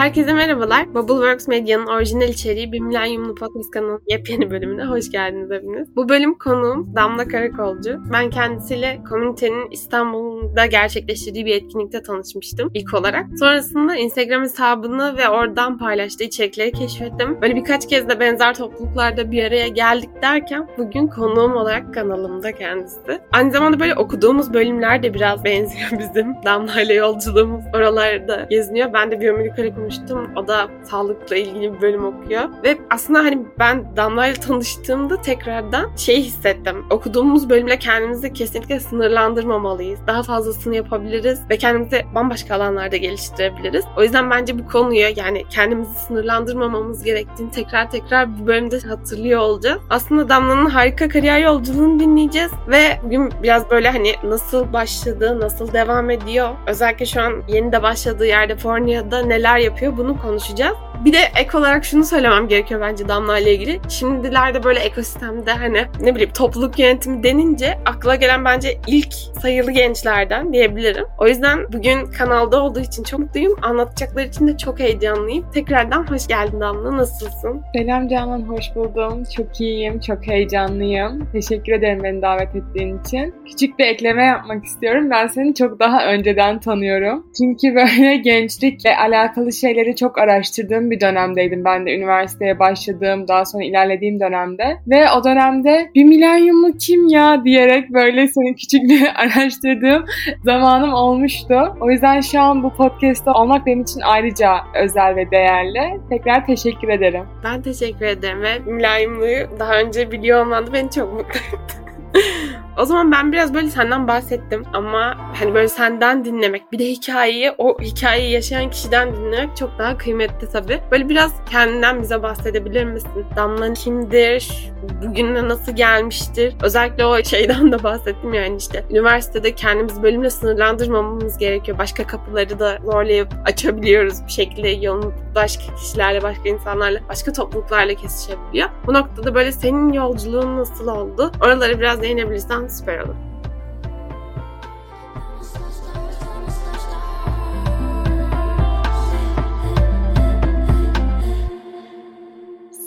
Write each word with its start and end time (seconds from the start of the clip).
Herkese 0.00 0.32
merhabalar. 0.32 0.94
Bubbleworks 0.94 1.48
Medya'nın 1.48 1.86
orijinal 1.86 2.28
içeriği 2.28 2.72
Bir 2.72 2.80
Milenyumlu 2.80 3.34
Podcast 3.34 3.70
kanalının 3.70 4.02
yepyeni 4.06 4.50
bölümüne 4.50 4.84
hoş 4.84 5.10
geldiniz 5.10 5.50
hepiniz. 5.50 5.96
Bu 5.96 6.08
bölüm 6.08 6.38
konuğum 6.38 6.96
Damla 6.96 7.28
Karakolcu. 7.28 7.98
Ben 8.12 8.30
kendisiyle 8.30 9.00
komünitenin 9.08 9.70
İstanbul'da 9.70 10.66
gerçekleştirdiği 10.66 11.46
bir 11.46 11.54
etkinlikte 11.54 12.02
tanışmıştım 12.02 12.70
ilk 12.74 12.94
olarak. 12.94 13.26
Sonrasında 13.38 13.96
Instagram 13.96 14.42
hesabını 14.42 15.16
ve 15.16 15.28
oradan 15.28 15.78
paylaştığı 15.78 16.24
içerikleri 16.24 16.72
keşfettim. 16.72 17.42
Böyle 17.42 17.56
birkaç 17.56 17.88
kez 17.88 18.08
de 18.08 18.20
benzer 18.20 18.54
topluluklarda 18.54 19.30
bir 19.30 19.44
araya 19.44 19.68
geldik 19.68 20.10
derken 20.22 20.68
bugün 20.78 21.06
konuğum 21.06 21.56
olarak 21.56 21.94
kanalımda 21.94 22.52
kendisi. 22.52 23.20
Aynı 23.32 23.52
zamanda 23.52 23.80
böyle 23.80 23.94
okuduğumuz 23.94 24.54
bölümler 24.54 25.02
de 25.02 25.14
biraz 25.14 25.44
benziyor 25.44 25.90
bizim. 25.98 26.34
Damla 26.44 26.82
ile 26.82 26.94
yolculuğumuz 26.94 27.64
oralarda 27.74 28.46
geziniyor. 28.50 28.92
Ben 28.92 29.10
de 29.10 29.20
biyomedikal 29.20 29.64
okumuştum. 29.90 30.36
O 30.36 30.48
da 30.48 30.68
sağlıkla 30.84 31.36
ilgili 31.36 31.74
bir 31.74 31.80
bölüm 31.80 32.04
okuyor. 32.04 32.42
Ve 32.64 32.78
aslında 32.90 33.18
hani 33.18 33.46
ben 33.58 33.96
Damla 33.96 34.32
tanıştığımda 34.32 35.22
tekrardan 35.22 35.96
şey 35.96 36.22
hissettim. 36.22 36.84
Okuduğumuz 36.90 37.50
bölümle 37.50 37.78
kendimizi 37.78 38.32
kesinlikle 38.32 38.80
sınırlandırmamalıyız. 38.80 40.00
Daha 40.06 40.22
fazlasını 40.22 40.76
yapabiliriz 40.76 41.40
ve 41.50 41.56
kendimizi 41.56 42.04
bambaşka 42.14 42.54
alanlarda 42.54 42.96
geliştirebiliriz. 42.96 43.84
O 43.96 44.02
yüzden 44.02 44.30
bence 44.30 44.58
bu 44.58 44.68
konuyu 44.68 45.06
yani 45.16 45.44
kendimizi 45.50 45.94
sınırlandırmamamız 45.94 47.04
gerektiğini 47.04 47.50
tekrar 47.50 47.90
tekrar 47.90 48.40
bu 48.40 48.46
bölümde 48.46 48.80
hatırlıyor 48.80 49.40
olacağız. 49.40 49.80
Aslında 49.90 50.28
Damla'nın 50.28 50.66
harika 50.66 51.08
kariyer 51.08 51.40
yolculuğunu 51.40 52.00
dinleyeceğiz 52.00 52.50
ve 52.68 53.00
bugün 53.04 53.30
biraz 53.42 53.70
böyle 53.70 53.90
hani 53.90 54.12
nasıl 54.24 54.72
başladı, 54.72 55.40
nasıl 55.40 55.72
devam 55.72 56.10
ediyor. 56.10 56.48
Özellikle 56.66 57.06
şu 57.06 57.20
an 57.20 57.42
yeni 57.48 57.72
de 57.72 57.82
başladığı 57.82 58.26
yerde 58.26 58.56
Fornia'da 58.56 59.22
neler 59.22 59.58
yapıyor 59.58 59.79
bunu 59.96 60.22
konuşacağız. 60.22 60.76
Bir 61.04 61.12
de 61.12 61.18
ek 61.40 61.58
olarak 61.58 61.84
şunu 61.84 62.04
söylemem 62.04 62.48
gerekiyor 62.48 62.80
bence 62.80 63.08
Damla 63.08 63.38
ile 63.38 63.54
ilgili. 63.54 63.80
Şimdilerde 63.88 64.64
böyle 64.64 64.80
ekosistemde 64.80 65.52
hani 65.52 65.84
ne 66.00 66.14
bileyim 66.14 66.32
topluluk 66.32 66.78
yönetimi 66.78 67.22
denince 67.22 67.78
akla 67.86 68.14
gelen 68.14 68.44
bence 68.44 68.78
ilk 68.86 69.12
sayılı 69.42 69.70
gençlerden 69.70 70.52
diyebilirim. 70.52 71.04
O 71.18 71.28
yüzden 71.28 71.72
bugün 71.72 72.06
kanalda 72.06 72.62
olduğu 72.62 72.80
için 72.80 73.02
çok 73.02 73.20
mutluyum. 73.20 73.56
Anlatacakları 73.62 74.26
için 74.26 74.48
de 74.48 74.56
çok 74.56 74.80
heyecanlıyım. 74.80 75.50
Tekrardan 75.54 76.10
hoş 76.10 76.26
geldin 76.26 76.60
Damla. 76.60 76.96
Nasılsın? 76.96 77.62
Selam 77.76 78.08
Canan, 78.08 78.42
hoş 78.42 78.64
buldum. 78.74 79.24
Çok 79.36 79.60
iyiyim, 79.60 80.00
çok 80.00 80.26
heyecanlıyım. 80.26 81.28
Teşekkür 81.32 81.72
ederim 81.72 82.02
beni 82.02 82.22
davet 82.22 82.56
ettiğin 82.56 82.98
için. 82.98 83.34
Küçük 83.46 83.78
bir 83.78 83.84
ekleme 83.84 84.24
yapmak 84.24 84.64
istiyorum. 84.64 85.10
Ben 85.10 85.26
seni 85.26 85.54
çok 85.54 85.80
daha 85.80 86.06
önceden 86.06 86.60
tanıyorum. 86.60 87.26
Çünkü 87.38 87.74
böyle 87.74 88.16
gençlikle 88.24 88.96
alakalı 88.96 89.52
şeyleri 89.52 89.96
çok 89.96 90.18
araştırdığım 90.18 90.89
bir 90.90 91.00
dönemdeydim. 91.00 91.64
Ben 91.64 91.86
de 91.86 91.96
üniversiteye 91.96 92.58
başladığım, 92.58 93.28
daha 93.28 93.44
sonra 93.44 93.64
ilerlediğim 93.64 94.20
dönemde. 94.20 94.76
Ve 94.88 95.10
o 95.10 95.24
dönemde 95.24 95.90
bir 95.94 96.04
milenyumlu 96.04 96.72
kim 96.78 97.06
ya 97.06 97.44
diyerek 97.44 97.90
böyle 97.90 98.28
seni 98.28 98.54
küçük 98.54 98.82
bir 98.82 99.02
araştırdığım 99.14 100.04
zamanım 100.44 100.92
olmuştu. 100.92 101.76
O 101.80 101.90
yüzden 101.90 102.20
şu 102.20 102.40
an 102.40 102.62
bu 102.62 102.72
podcast'ta 102.72 103.32
olmak 103.32 103.66
benim 103.66 103.82
için 103.82 104.00
ayrıca 104.00 104.52
özel 104.74 105.16
ve 105.16 105.30
değerli. 105.30 106.00
Tekrar 106.10 106.46
teşekkür 106.46 106.88
ederim. 106.88 107.24
Ben 107.44 107.62
teşekkür 107.62 108.06
ederim 108.06 108.42
ve 108.42 108.58
mülayimliği 108.58 109.46
daha 109.58 109.80
önce 109.80 110.10
biliyor 110.10 110.44
olman 110.44 110.64
beni 110.72 110.90
çok 110.90 111.12
mutlu 111.12 111.38
etti. 111.38 111.76
O 112.78 112.84
zaman 112.84 113.12
ben 113.12 113.32
biraz 113.32 113.54
böyle 113.54 113.70
senden 113.70 114.08
bahsettim 114.08 114.62
ama 114.72 115.16
hani 115.38 115.54
böyle 115.54 115.68
senden 115.68 116.24
dinlemek 116.24 116.72
bir 116.72 116.78
de 116.78 116.84
hikayeyi 116.84 117.52
o 117.58 117.80
hikayeyi 117.80 118.32
yaşayan 118.32 118.70
kişiden 118.70 119.16
dinlemek 119.16 119.56
çok 119.56 119.78
daha 119.78 119.98
kıymetli 119.98 120.50
tabii. 120.52 120.80
Böyle 120.90 121.08
biraz 121.08 121.32
kendinden 121.50 122.02
bize 122.02 122.22
bahsedebilir 122.22 122.84
misin? 122.84 123.10
Damla 123.36 123.72
kimdir? 123.72 124.70
Bugüne 125.02 125.48
nasıl 125.48 125.76
gelmiştir? 125.76 126.54
Özellikle 126.62 127.04
o 127.06 127.24
şeyden 127.24 127.72
de 127.72 127.82
bahsettim 127.82 128.34
yani 128.34 128.56
işte 128.56 128.84
üniversitede 128.90 129.54
kendimiz 129.54 130.02
bölümle 130.02 130.30
sınırlandırmamamız 130.30 131.38
gerekiyor. 131.38 131.78
Başka 131.78 132.06
kapıları 132.06 132.58
da 132.58 132.78
zorlayıp 132.84 133.28
açabiliyoruz 133.44 134.26
bir 134.26 134.32
şekilde 134.32 134.68
yolunu 134.68 135.12
başka 135.34 135.74
kişilerle, 135.74 136.22
başka 136.22 136.48
insanlarla, 136.48 137.00
başka 137.08 137.32
topluluklarla 137.32 137.94
kesişebiliyor. 137.94 138.68
Bu 138.86 138.94
noktada 138.94 139.34
böyle 139.34 139.52
senin 139.52 139.92
yolculuğun 139.92 140.56
nasıl 140.56 140.86
oldu? 140.88 141.32
Oraları 141.44 141.80
biraz 141.80 142.02
değinebilirsen 142.02 142.59
süper 142.68 142.98
olur. 142.98 143.29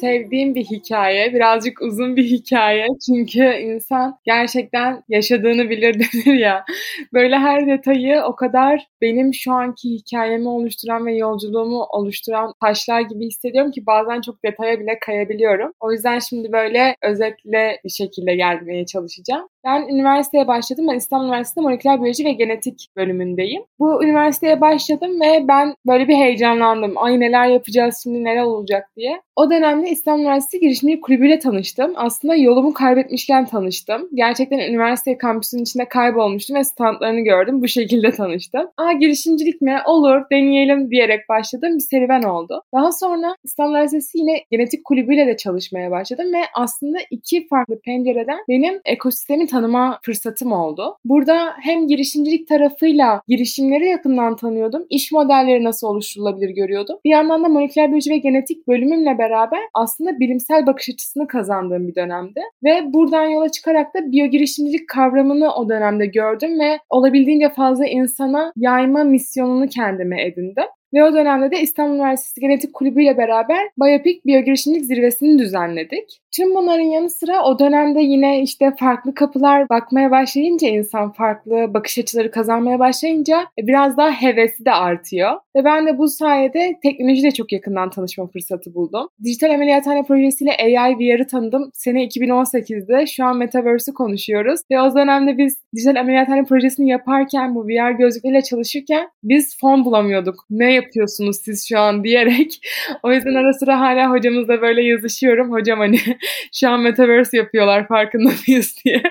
Sevdiğim 0.03 0.55
bir 0.55 0.63
hikaye. 0.63 1.33
Birazcık 1.33 1.81
uzun 1.81 2.15
bir 2.15 2.23
hikaye. 2.23 2.87
Çünkü 3.05 3.43
insan 3.43 4.17
gerçekten 4.25 5.03
yaşadığını 5.09 5.69
bilir 5.69 5.93
denir 5.99 6.39
ya. 6.39 6.65
Böyle 7.13 7.37
her 7.37 7.67
detayı 7.67 8.21
o 8.21 8.35
kadar 8.35 8.87
benim 9.01 9.33
şu 9.33 9.53
anki 9.53 9.89
hikayemi 9.89 10.47
oluşturan 10.47 11.05
ve 11.05 11.15
yolculuğumu 11.15 11.83
oluşturan 11.83 12.53
taşlar 12.61 13.01
gibi 13.01 13.25
hissediyorum 13.25 13.71
ki 13.71 13.85
bazen 13.85 14.21
çok 14.21 14.43
detaya 14.45 14.79
bile 14.79 14.99
kayabiliyorum. 14.99 15.71
O 15.79 15.91
yüzden 15.91 16.19
şimdi 16.19 16.51
böyle 16.51 16.95
özetle 17.03 17.79
bir 17.85 17.89
şekilde 17.89 18.35
gelmeye 18.35 18.85
çalışacağım. 18.85 19.47
Ben 19.65 19.81
üniversiteye 19.81 20.47
başladım. 20.47 20.85
Ben 20.89 20.97
İstanbul 20.97 21.25
Üniversitesi'nde 21.25 21.63
moleküler 21.63 21.97
biyoloji 21.97 22.25
ve 22.25 22.31
genetik 22.31 22.87
bölümündeyim. 22.97 23.63
Bu 23.79 24.03
üniversiteye 24.03 24.61
başladım 24.61 25.21
ve 25.21 25.47
ben 25.47 25.75
böyle 25.87 26.07
bir 26.07 26.15
heyecanlandım. 26.15 26.93
Ay 26.97 27.19
neler 27.19 27.47
yapacağız 27.47 27.99
şimdi 28.03 28.23
neler 28.23 28.43
olacak 28.43 28.89
diye. 28.97 29.21
O 29.35 29.49
dönemde 29.49 29.89
İstanbul 29.93 30.21
Üniversitesi 30.21 30.59
Girişimcilik 30.59 31.03
Kulübü'yle 31.03 31.39
tanıştım. 31.39 31.93
Aslında 31.95 32.35
yolumu 32.35 32.73
kaybetmişken 32.73 33.45
tanıştım. 33.45 34.09
Gerçekten 34.13 34.59
üniversite 34.59 35.17
kampüsünün 35.17 35.63
içinde 35.63 35.85
kaybolmuştum 35.85 36.55
ve 36.55 36.63
standlarını 36.63 37.21
gördüm. 37.21 37.61
Bu 37.61 37.67
şekilde 37.67 38.11
tanıştım. 38.11 38.67
Aa 38.77 38.91
girişimcilik 38.91 39.61
mi? 39.61 39.77
Olur 39.85 40.21
deneyelim 40.31 40.91
diyerek 40.91 41.29
başladım. 41.29 41.75
Bir 41.75 41.79
serüven 41.79 42.23
oldu. 42.23 42.61
Daha 42.73 42.91
sonra 42.91 43.35
İstanbul 43.43 43.71
Üniversitesi 43.71 44.17
yine 44.17 44.37
genetik 44.51 44.85
kulübüyle 44.85 45.27
de 45.27 45.37
çalışmaya 45.37 45.91
başladım 45.91 46.33
ve 46.33 46.41
aslında 46.53 46.97
iki 47.11 47.47
farklı 47.47 47.79
pencereden 47.79 48.39
benim 48.49 48.81
ekosistemi 48.85 49.47
tanıma 49.47 49.99
fırsatım 50.05 50.51
oldu. 50.51 50.97
Burada 51.05 51.53
hem 51.61 51.87
girişimcilik 51.87 52.47
tarafıyla 52.47 53.21
girişimleri 53.27 53.87
yakından 53.87 54.35
tanıyordum. 54.35 54.85
İş 54.89 55.11
modelleri 55.11 55.63
nasıl 55.63 55.87
oluşturulabilir 55.87 56.49
görüyordum. 56.49 56.97
Bir 57.05 57.09
yandan 57.09 57.43
da 57.43 57.47
moleküler 57.47 57.87
biyoloji 57.87 58.11
ve 58.11 58.17
genetik 58.17 58.67
bölümümle 58.67 59.17
beraber 59.17 59.59
aslında 59.83 60.19
bilimsel 60.19 60.65
bakış 60.65 60.89
açısını 60.89 61.27
kazandığım 61.27 61.87
bir 61.87 61.95
dönemdi. 61.95 62.41
Ve 62.63 62.93
buradan 62.93 63.25
yola 63.25 63.49
çıkarak 63.49 63.93
da 63.95 64.11
biyo 64.11 64.25
girişimcilik 64.25 64.89
kavramını 64.89 65.53
o 65.55 65.69
dönemde 65.69 66.05
gördüm 66.05 66.59
ve 66.59 66.79
olabildiğince 66.89 67.49
fazla 67.49 67.85
insana 67.85 68.51
yayma 68.55 69.03
misyonunu 69.03 69.67
kendime 69.67 70.25
edindim. 70.25 70.65
Ve 70.93 71.03
o 71.03 71.13
dönemde 71.13 71.51
de 71.51 71.61
İstanbul 71.61 71.95
Üniversitesi 71.95 72.41
Genetik 72.41 72.73
Kulübü 72.73 73.03
ile 73.03 73.17
beraber 73.17 73.69
Biyopik 73.77 74.25
Biyogirişimcilik 74.25 74.85
Zirvesi'ni 74.85 75.39
düzenledik. 75.39 76.19
Tüm 76.35 76.55
bunların 76.55 76.83
yanı 76.83 77.09
sıra 77.09 77.43
o 77.43 77.59
dönemde 77.59 78.01
yine 78.01 78.41
işte 78.41 78.73
farklı 78.79 79.13
kapılar 79.13 79.69
bakmaya 79.69 80.11
başlayınca 80.11 80.67
insan 80.67 81.11
farklı 81.11 81.73
bakış 81.73 81.97
açıları 81.97 82.31
kazanmaya 82.31 82.79
başlayınca 82.79 83.39
e, 83.59 83.67
biraz 83.67 83.97
daha 83.97 84.11
hevesi 84.11 84.65
de 84.65 84.71
artıyor. 84.71 85.31
Ve 85.55 85.63
ben 85.65 85.87
de 85.87 85.97
bu 85.97 86.07
sayede 86.07 86.79
teknolojiyle 86.83 87.31
çok 87.31 87.51
yakından 87.51 87.89
tanışma 87.89 88.27
fırsatı 88.27 88.75
buldum. 88.75 89.07
Dijital 89.23 89.53
ameliyathane 89.53 90.03
projesiyle 90.03 90.51
AI 90.51 90.95
VR'ı 90.99 91.27
tanıdım. 91.27 91.69
Sene 91.73 92.05
2018'de 92.05 93.05
şu 93.07 93.25
an 93.25 93.37
Metaverse'ü 93.37 93.93
konuşuyoruz. 93.93 94.61
Ve 94.71 94.81
o 94.81 94.95
dönemde 94.95 95.37
biz 95.37 95.57
dijital 95.75 95.99
ameliyathane 95.99 96.43
projesini 96.43 96.89
yaparken 96.89 97.55
bu 97.55 97.67
VR 97.67 97.91
gözlükleriyle 97.91 98.41
çalışırken 98.41 99.09
biz 99.23 99.57
fon 99.59 99.85
bulamıyorduk. 99.85 100.45
Ne 100.49 100.82
yapıyorsunuz 100.83 101.37
siz 101.45 101.67
şu 101.69 101.79
an 101.79 102.03
diyerek. 102.03 102.59
o 103.03 103.11
yüzden 103.11 103.35
ara 103.35 103.53
sıra 103.53 103.79
hala 103.79 104.11
hocamızla 104.11 104.61
böyle 104.61 104.81
yazışıyorum. 104.83 105.51
Hocam 105.51 105.79
hani 105.79 105.99
şu 106.53 106.69
an 106.69 106.79
Metaverse 106.79 107.37
yapıyorlar 107.37 107.87
farkında 107.87 108.29
mıyız 108.47 108.75
diye. 108.85 109.03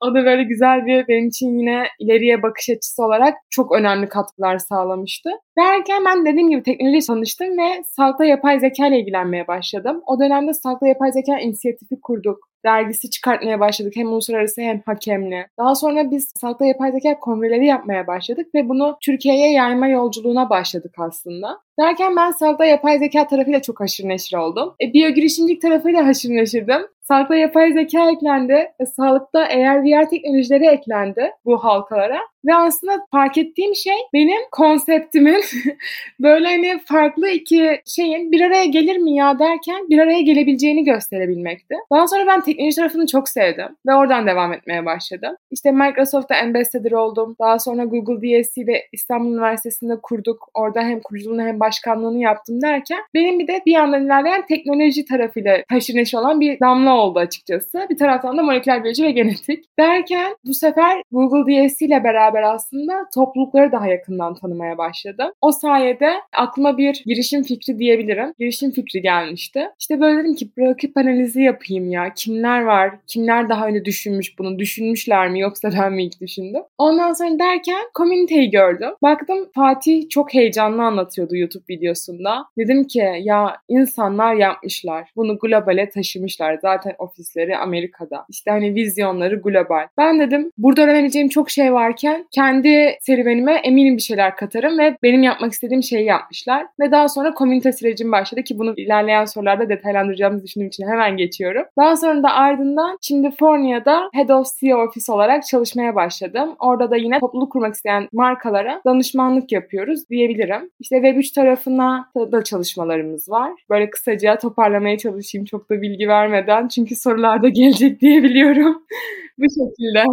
o 0.00 0.14
da 0.14 0.24
böyle 0.24 0.42
güzel 0.42 0.86
bir 0.86 1.08
benim 1.08 1.28
için 1.28 1.58
yine 1.58 1.84
ileriye 1.98 2.42
bakış 2.42 2.70
açısı 2.70 3.04
olarak 3.04 3.34
çok 3.50 3.72
önemli 3.72 4.08
katkılar 4.08 4.58
sağlamıştı. 4.58 5.30
Derken 5.58 6.04
ben 6.04 6.26
dediğim 6.26 6.50
gibi 6.50 6.62
teknoloji 6.62 7.06
tanıştım 7.06 7.58
ve 7.58 7.84
sağlıkta 7.96 8.24
yapay 8.24 8.60
zeka 8.60 8.86
ile 8.86 9.00
ilgilenmeye 9.00 9.48
başladım. 9.48 10.02
O 10.06 10.20
dönemde 10.20 10.54
sağlıkta 10.54 10.86
yapay 10.86 11.12
zeka 11.12 11.38
inisiyatifi 11.38 12.00
kurduk 12.02 12.49
dergisi 12.64 13.10
çıkartmaya 13.10 13.60
başladık. 13.60 13.92
Hem 13.96 14.08
uluslararası 14.08 14.60
hem 14.60 14.82
hakemli. 14.86 15.46
Daha 15.58 15.74
sonra 15.74 16.10
biz 16.10 16.32
sağlıkta 16.36 16.64
yapay 16.64 16.92
zeka 16.92 17.20
kongreleri 17.20 17.66
yapmaya 17.66 18.06
başladık 18.06 18.46
ve 18.54 18.68
bunu 18.68 18.96
Türkiye'ye 19.00 19.52
yayma 19.52 19.88
yolculuğuna 19.88 20.50
başladık 20.50 20.94
aslında. 20.98 21.60
Derken 21.80 22.16
ben 22.16 22.30
sağlıkta 22.30 22.64
yapay 22.64 22.98
zeka 22.98 23.26
tarafıyla 23.26 23.62
çok 23.62 23.80
haşır 23.80 24.08
neşir 24.08 24.36
oldum. 24.36 24.74
E, 24.82 24.92
biyo 24.92 25.10
girişimcilik 25.10 25.62
tarafıyla 25.62 26.06
haşır 26.06 26.30
neşirdim. 26.30 26.82
Sağlıkta 27.00 27.34
yapay 27.34 27.72
zeka 27.72 28.10
eklendi. 28.10 28.72
E, 28.80 28.86
sağlıkta 28.86 29.46
eğer 29.46 29.82
VR 29.84 30.10
teknolojileri 30.10 30.66
eklendi 30.66 31.30
bu 31.44 31.64
halkalara. 31.64 32.20
Ve 32.44 32.54
aslında 32.54 33.06
fark 33.10 33.38
ettiğim 33.38 33.74
şey 33.74 33.94
benim 34.12 34.40
konseptimin 34.52 35.40
böyle 36.20 36.48
hani 36.48 36.80
farklı 36.84 37.28
iki 37.28 37.80
şeyin 37.86 38.32
bir 38.32 38.40
araya 38.40 38.64
gelir 38.64 38.96
mi 38.96 39.14
ya 39.14 39.38
derken 39.38 39.88
bir 39.88 39.98
araya 39.98 40.20
gelebileceğini 40.20 40.84
gösterebilmekti. 40.84 41.74
Daha 41.92 42.08
sonra 42.08 42.26
ben 42.26 42.40
teknoloji 42.40 42.76
tarafını 42.76 43.06
çok 43.06 43.28
sevdim 43.28 43.76
ve 43.86 43.94
oradan 43.94 44.26
devam 44.26 44.52
etmeye 44.52 44.86
başladım. 44.86 45.36
İşte 45.50 45.72
Microsoft'ta 45.72 46.36
ambassador 46.36 46.92
oldum. 46.92 47.36
Daha 47.40 47.58
sonra 47.58 47.84
Google 47.84 48.42
DSC'de 48.42 48.88
İstanbul 48.92 49.32
Üniversitesi'nde 49.32 49.96
kurduk. 50.02 50.48
Orada 50.54 50.80
hem 50.80 51.00
kuruculuğunu 51.00 51.42
hem 51.42 51.60
başkanlığını 51.70 52.18
yaptım 52.18 52.62
derken 52.62 52.98
benim 53.14 53.38
bir 53.38 53.48
de 53.48 53.62
bir 53.66 53.72
yandan 53.72 54.04
ilerleyen 54.04 54.46
teknoloji 54.46 55.04
tarafıyla 55.04 55.62
taşır 55.68 55.94
neşir 55.94 56.18
olan 56.18 56.40
bir 56.40 56.60
damla 56.60 56.96
oldu 56.96 57.18
açıkçası. 57.18 57.86
Bir 57.90 57.96
taraftan 57.96 58.38
da 58.38 58.42
moleküler 58.42 58.84
biyoloji 58.84 59.04
ve 59.04 59.10
genetik. 59.10 59.64
Derken 59.78 60.36
bu 60.44 60.54
sefer 60.54 61.02
Google 61.12 61.68
DSC 61.68 61.86
ile 61.86 62.04
beraber 62.04 62.42
aslında 62.42 62.92
toplulukları 63.14 63.72
daha 63.72 63.86
yakından 63.86 64.34
tanımaya 64.34 64.78
başladım. 64.78 65.32
O 65.40 65.52
sayede 65.52 66.12
aklıma 66.36 66.78
bir 66.78 67.02
girişim 67.06 67.42
fikri 67.42 67.78
diyebilirim. 67.78 68.34
Girişim 68.38 68.70
fikri 68.70 69.02
gelmişti. 69.02 69.68
İşte 69.80 70.00
böyle 70.00 70.18
dedim 70.18 70.34
ki 70.34 70.50
rakip 70.58 70.96
analizi 70.96 71.42
yapayım 71.42 71.90
ya. 71.90 72.14
Kimler 72.16 72.62
var? 72.62 72.94
Kimler 73.06 73.48
daha 73.48 73.66
önce 73.66 73.84
düşünmüş 73.84 74.38
bunu? 74.38 74.58
Düşünmüşler 74.58 75.28
mi 75.30 75.40
yoksa 75.40 75.70
ben 75.80 75.92
mi 75.92 76.04
ilk 76.04 76.20
düşündüm? 76.20 76.62
Ondan 76.78 77.12
sonra 77.12 77.38
derken 77.38 77.82
komüniteyi 77.94 78.50
gördüm. 78.50 78.90
Baktım 79.02 79.48
Fatih 79.54 80.08
çok 80.08 80.34
heyecanlı 80.34 80.82
anlatıyordu 80.82 81.36
YouTube 81.50 81.64
videosunda. 81.68 82.44
Dedim 82.58 82.84
ki 82.84 83.12
ya 83.22 83.56
insanlar 83.68 84.34
yapmışlar. 84.34 85.10
Bunu 85.16 85.38
globale 85.38 85.90
taşımışlar. 85.90 86.58
Zaten 86.62 86.94
ofisleri 86.98 87.56
Amerika'da. 87.56 88.24
İşte 88.28 88.50
hani 88.50 88.74
vizyonları 88.74 89.36
global. 89.36 89.86
Ben 89.98 90.20
dedim 90.20 90.50
burada 90.58 90.82
öğrenebileceğim 90.82 91.28
çok 91.28 91.50
şey 91.50 91.72
varken 91.72 92.26
kendi 92.30 92.96
serüvenime 93.00 93.52
eminim 93.52 93.96
bir 93.96 94.02
şeyler 94.02 94.36
katarım 94.36 94.78
ve 94.78 94.96
benim 95.02 95.22
yapmak 95.22 95.52
istediğim 95.52 95.82
şeyi 95.82 96.04
yapmışlar. 96.04 96.66
Ve 96.80 96.90
daha 96.90 97.08
sonra 97.08 97.34
komünite 97.34 97.72
sürecim 97.72 98.12
başladı 98.12 98.42
ki 98.42 98.58
bunu 98.58 98.74
ilerleyen 98.76 99.24
sorularda 99.24 99.68
detaylandıracağımızı 99.68 100.44
düşündüğüm 100.44 100.68
için 100.68 100.88
hemen 100.88 101.16
geçiyorum. 101.16 101.64
Daha 101.78 101.96
sonra 101.96 102.22
da 102.22 102.32
ardından 102.32 102.98
şimdi 103.00 103.30
Fornia'da 103.30 104.10
Head 104.14 104.28
of 104.28 104.46
CEO 104.60 104.78
Office 104.78 105.12
olarak 105.12 105.46
çalışmaya 105.46 105.94
başladım. 105.94 106.56
Orada 106.58 106.90
da 106.90 106.96
yine 106.96 107.20
topluluk 107.20 107.52
kurmak 107.52 107.74
isteyen 107.74 108.08
markalara 108.12 108.80
danışmanlık 108.86 109.52
yapıyoruz 109.52 110.10
diyebilirim. 110.10 110.70
İşte 110.80 110.96
Web3 110.96 111.34
tarafına 111.40 112.10
da, 112.16 112.32
da 112.32 112.44
çalışmalarımız 112.44 113.28
var. 113.30 113.52
Böyle 113.70 113.90
kısaca 113.90 114.38
toparlamaya 114.38 114.98
çalışayım 114.98 115.44
çok 115.44 115.70
da 115.70 115.82
bilgi 115.82 116.08
vermeden. 116.08 116.68
Çünkü 116.68 116.96
sorularda 116.96 117.48
gelecek 117.48 118.00
diye 118.00 118.22
biliyorum. 118.22 118.82
Bu 119.38 119.44
şekilde. 119.44 120.04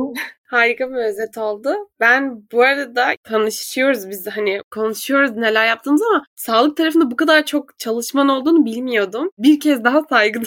Harika 0.48 0.90
bir 0.90 0.96
özet 0.96 1.38
oldu. 1.38 1.76
Ben 2.00 2.44
bu 2.52 2.62
arada 2.62 3.08
tanışıyoruz 3.24 4.10
biz 4.10 4.28
hani 4.28 4.62
konuşuyoruz 4.72 5.32
neler 5.32 5.68
yaptığımız 5.68 6.02
ama 6.02 6.24
sağlık 6.36 6.78
tarafında 6.78 7.12
bu 7.12 7.16
kadar 7.16 7.46
çok 7.46 7.80
çalışman 7.80 8.30
olduğunu 8.30 8.66
bilmiyordum. 8.66 9.30
Bir 9.38 9.60
kez 9.60 9.84
daha 9.84 10.04
saygı 10.10 10.40